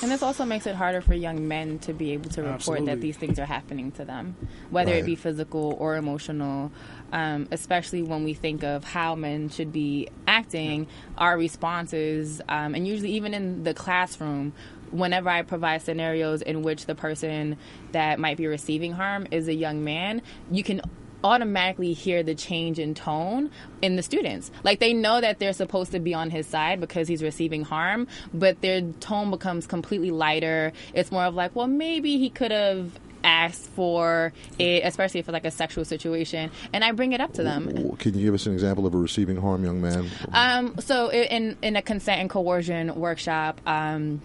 [0.02, 2.86] And this also makes it harder for young men to be able to report Absolutely.
[2.88, 4.36] that these things are happening to them,
[4.72, 5.04] whether Right.
[5.04, 6.72] it be physical or emotional.
[7.12, 10.86] Um, especially when we think of how men should be acting,
[11.18, 14.54] our responses, um, and usually even in the classroom,
[14.92, 17.58] whenever I provide scenarios in which the person
[17.92, 20.82] that might be receiving harm is a young man, you can
[21.24, 23.52] automatically hear the change in tone
[23.82, 24.52] in the students.
[24.64, 28.08] Like they know that they're supposed to be on his side because he's receiving harm,
[28.34, 30.72] but their tone becomes completely lighter.
[30.94, 32.92] It's more of like, well, maybe he could have
[33.24, 37.34] asked for it, especially if it's like a sexual situation, and I bring it up
[37.34, 37.96] to them.
[37.98, 40.10] Can you give us an example of a receiving harm young man?
[40.32, 44.22] Um, so in in a consent and coercion workshop, um,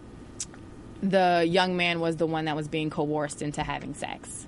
[1.02, 4.46] the young man was the one that was being coerced into having sex.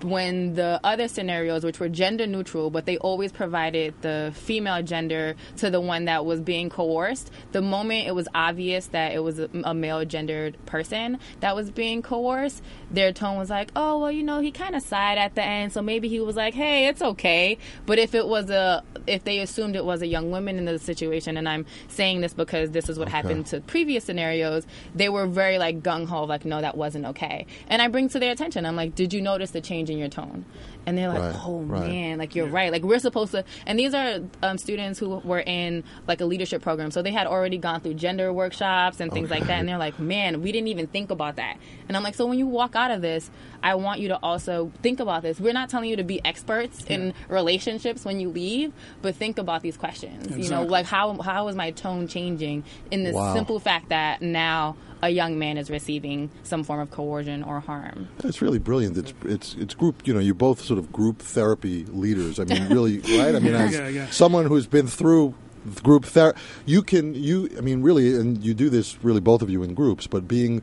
[0.00, 5.36] When the other scenarios, which were gender neutral, but they always provided the female gender
[5.58, 9.38] to the one that was being coerced, the moment it was obvious that it was
[9.38, 14.10] a, a male gendered person that was being coerced, their tone was like, oh, well,
[14.10, 16.88] you know, he kind of sighed at the end, so maybe he was like, hey,
[16.88, 17.58] it's okay.
[17.84, 20.78] But if it was a, if they assumed it was a young woman in the
[20.78, 25.26] situation, and I'm saying this because this is what happened to previous scenarios, they were
[25.26, 27.46] very like gung ho, like, no, that wasn't okay.
[27.68, 30.08] And I bring to their attention, I'm like, did you notice the change in your
[30.08, 30.44] tone?
[30.84, 31.88] And they're like, Right, oh right.
[31.88, 32.72] man, like you're right.
[32.72, 36.60] Like we're supposed to, and these are um, students who were in like a leadership
[36.62, 39.60] program, so they had already gone through gender workshops and things like that.
[39.60, 41.56] And they're like, man, we didn't even think about that.
[41.88, 43.30] And I'm like, so when you walk out of this,
[43.62, 45.38] I want you to also think about this.
[45.38, 48.72] We're not telling you to be experts in relationships when you leave,
[49.02, 50.36] but think about these questions.
[50.36, 53.34] You know, like how how is my tone changing in the Wow.
[53.34, 58.08] simple fact that now a young man is receiving some form of coercion or harm.
[58.22, 58.96] It's really brilliant.
[58.96, 60.06] It's it's it's group.
[60.06, 62.40] You know, you're both sort of group therapy leaders.
[62.40, 63.34] I mean, really, right?
[63.34, 64.06] I mean, as Yeah, yeah.
[64.10, 65.34] someone who's been through
[65.82, 67.50] group therapy, you can you.
[67.58, 70.62] I mean, really, and you do this really both of you in groups, but being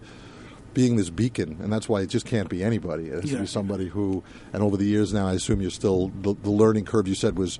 [0.74, 3.08] being this beacon, and that's why it just can't be anybody.
[3.08, 4.24] It has to be somebody who.
[4.54, 7.08] And over the years now, I assume you're still the, the learning curve.
[7.08, 7.60] You said was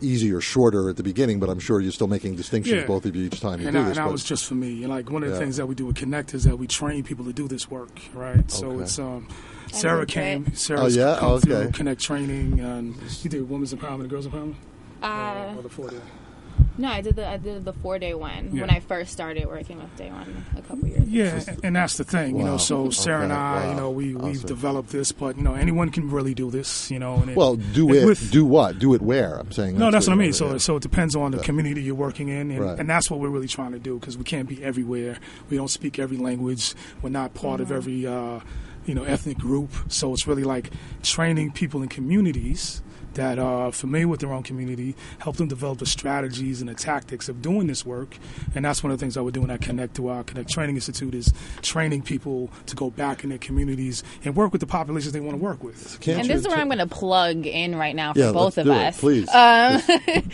[0.00, 2.86] easier, shorter at the beginning, but I'm sure you're still making distinctions, Yeah.
[2.86, 3.98] both of you, each time you and do that, this.
[3.98, 4.84] and that was just for me.
[4.84, 5.40] And like one of the Yeah.
[5.40, 7.90] things that we do with Connect is that we train people to do this work,
[8.14, 8.48] right?
[8.48, 9.26] So it's um,
[9.72, 10.44] Sarah did came.
[10.44, 10.56] that.
[10.58, 11.16] Sarah's Oh, yeah?
[11.18, 11.72] come Oh, through okay.
[11.72, 14.54] Connect training, and you did women's empowerment and girls empowerment.
[15.02, 15.96] Uh, or the four day.
[16.76, 18.62] No, I did the I did the four day one Yeah.
[18.62, 21.02] when I first started working with Day One a couple years.
[21.02, 21.08] ago.
[21.08, 22.56] Yeah, and that's the thing, you know.
[22.56, 23.70] So Sarah and I, wow.
[23.70, 24.46] you know, we we've Awesome.
[24.46, 27.14] developed this, but you know, anyone can really do this, you know.
[27.16, 28.06] And it, Well, do and it.
[28.06, 28.78] with- do what?
[28.78, 29.34] Do it where?
[29.38, 29.76] I'm saying.
[29.78, 30.28] No, that's what I mean.
[30.28, 30.32] yeah.
[30.34, 32.78] So, so it depends on the community you're working in, and, Right.
[32.78, 35.18] and that's what we're really trying to do because we can't be everywhere.
[35.50, 36.74] We don't speak every language.
[37.02, 38.40] We're not part of every, uh,
[38.88, 39.70] you know, ethnic group.
[39.88, 40.70] So it's really like
[41.02, 42.82] training people in communities
[43.18, 47.28] that are familiar with their own community, help them develop the strategies and the tactics
[47.28, 48.16] of doing this work.
[48.54, 50.76] And that's one of the things that we're doing at Connect to our Connect Training
[50.76, 55.12] Institute is training people to go back in their communities and work with the populations
[55.12, 55.98] they want to work with.
[56.00, 58.30] Can't And this is where t- I'm going to plug in right now for Yeah,
[58.32, 59.00] both let's of do it, us.
[59.00, 59.28] please.
[59.34, 59.82] Um,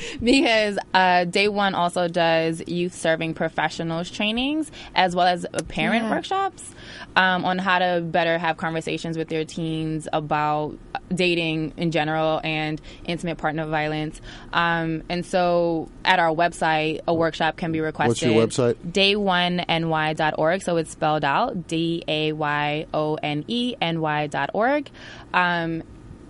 [0.23, 6.05] because uh, Day One also does youth serving professionals trainings as well as uh, parent
[6.05, 6.11] Yeah.
[6.11, 6.75] workshops
[7.17, 10.77] um, on how to better have conversations with their teens about
[11.15, 12.74] dating in general and
[13.05, 14.21] intimate partner violence.
[14.53, 18.35] Um, and so at our website, a workshop can be requested.
[18.35, 18.93] What's your website?
[18.93, 20.63] Day1ny.org.
[20.63, 24.91] So it's spelled out D A Y O N E N Y dot org.
[25.33, 25.83] Um,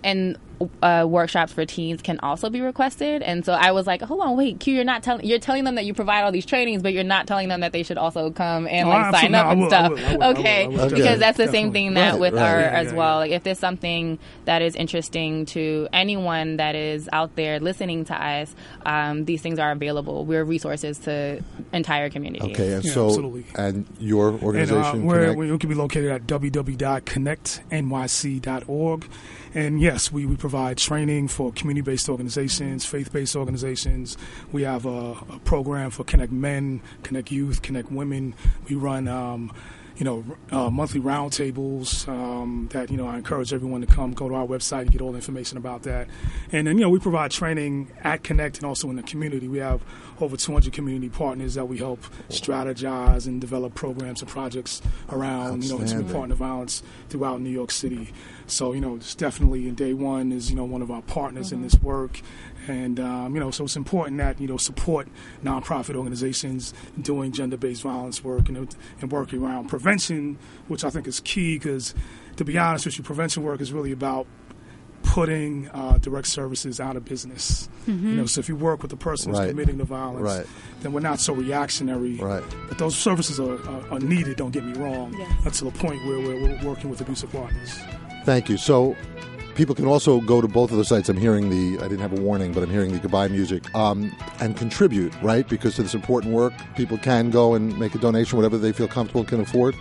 [0.03, 0.37] and
[0.81, 3.21] uh, workshops for teens can also be requested.
[3.21, 5.75] And so I was like, hold on, wait, Q, you're not telling you're telling them
[5.75, 8.31] that you provide all these trainings, but you're not telling them that they should also
[8.31, 9.35] come and Oh, like sign absolutely.
[9.35, 9.91] up and will, stuff.
[9.91, 10.95] will, will, okay, I will, Okay.
[10.95, 11.59] because that's the definitely.
[11.59, 12.41] same thing that Right, with right.
[12.53, 13.13] our Yeah, as yeah, well.
[13.13, 13.17] yeah.
[13.17, 18.13] Like if there's something that is interesting to anyone that is out there listening to
[18.13, 18.53] us,
[18.85, 20.23] um, these things are available.
[20.25, 21.43] We're resources to
[21.73, 22.51] entire community.
[22.51, 23.45] Okay, and so absolutely.
[23.55, 29.07] and your And uh, organization we're, we can be located at www.connectnyc.org.
[29.53, 34.15] And yes, we, we provide training for community based organizations, faith based organizations.
[34.51, 38.35] We have a, a program for Connect Men, Connect Youth, Connect Women.
[38.69, 39.51] We run um,
[39.97, 44.13] you know, uh, monthly roundtables um, that you know I encourage everyone to come.
[44.13, 46.07] Go to our website and get all the information about that.
[46.51, 49.47] And then you know we provide training at Connect and also in the community.
[49.47, 49.81] We have
[50.19, 55.69] over 200 community partners that we help strategize and develop programs and projects around you
[55.69, 56.13] know intimate Outstanding.
[56.13, 58.11] partner violence throughout New York City.
[58.47, 61.51] So you know it's definitely in day one is you know one of our partners
[61.51, 62.21] in this work.
[62.67, 65.07] And um, you know, so it's important that you know support
[65.43, 70.37] nonprofit organizations doing gender-based violence work and, and working around prevention,
[70.67, 71.57] which I think is key.
[71.57, 71.93] Because
[72.37, 74.25] to be honest with you, prevention work is really about
[75.03, 77.69] putting uh, direct services out of business.
[77.85, 79.49] You know, so if you work with the person who's Right.
[79.49, 80.47] committing the violence, Right.
[80.81, 82.15] then we're not so reactionary.
[82.15, 82.43] Right.
[82.67, 84.37] But those services are, are, are needed.
[84.37, 85.13] Don't get me wrong.
[85.15, 85.31] Yes.
[85.43, 87.77] That's to the point where we're, we're working with abusive partners.
[88.23, 88.57] Thank you.
[88.57, 88.95] So
[89.55, 91.09] people can also go to both of the sites.
[91.09, 94.15] I'm hearing the, I didn't have a warning, but I'm hearing the goodbye music um,
[94.39, 95.47] and contribute, right?
[95.47, 98.87] Because to this important work, people can go and make a donation, whatever they feel
[98.87, 99.75] comfortable and can afford.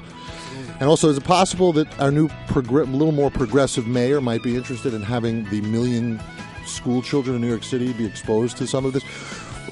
[0.80, 4.56] And also, is it possible that our new, progr- little more progressive mayor might be
[4.56, 6.20] interested in having the million
[6.66, 9.04] school children in New York City be exposed to some of this?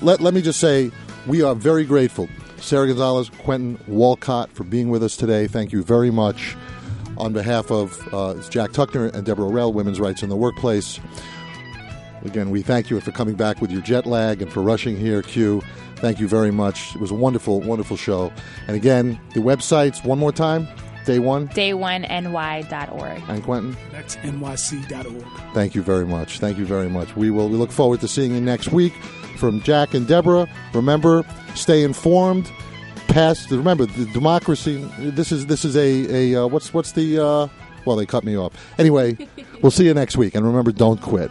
[0.02, 0.90] Let, let me just say,
[1.26, 2.28] we are very grateful.
[2.58, 5.46] Sarah Gonzalez, Quentin Walcott, for being with us today.
[5.46, 6.56] Thank you very much.
[7.22, 10.98] On behalf of uh, Jack Tuckner and Deborah Orell, Women's Rights in the Workplace,
[12.24, 15.22] again, we thank you for coming back with your jet lag and for rushing here,
[15.22, 15.62] Q.
[15.98, 16.96] Thank you very much.
[16.96, 18.32] It was a wonderful, wonderful show.
[18.66, 20.66] And again, the websites, one more time,
[21.06, 23.22] day one, day1ny.org.
[23.28, 23.76] and Quentin.
[23.92, 25.54] That's nyc.org.
[25.54, 26.40] Thank you very much.
[26.40, 27.14] Thank you very much.
[27.14, 27.48] We will.
[27.48, 28.94] We look forward to seeing you next week.
[29.38, 30.48] From Jack and Deborah.
[30.74, 32.50] Remember, stay informed.
[33.08, 33.50] Pass.
[33.50, 34.84] Remember, the democracy.
[34.98, 37.48] This is this is a a uh, what's what's the uh,
[37.84, 38.52] well they cut me off.
[38.78, 39.16] Anyway,
[39.62, 40.34] we'll see you next week.
[40.34, 41.30] And remember, don't quit.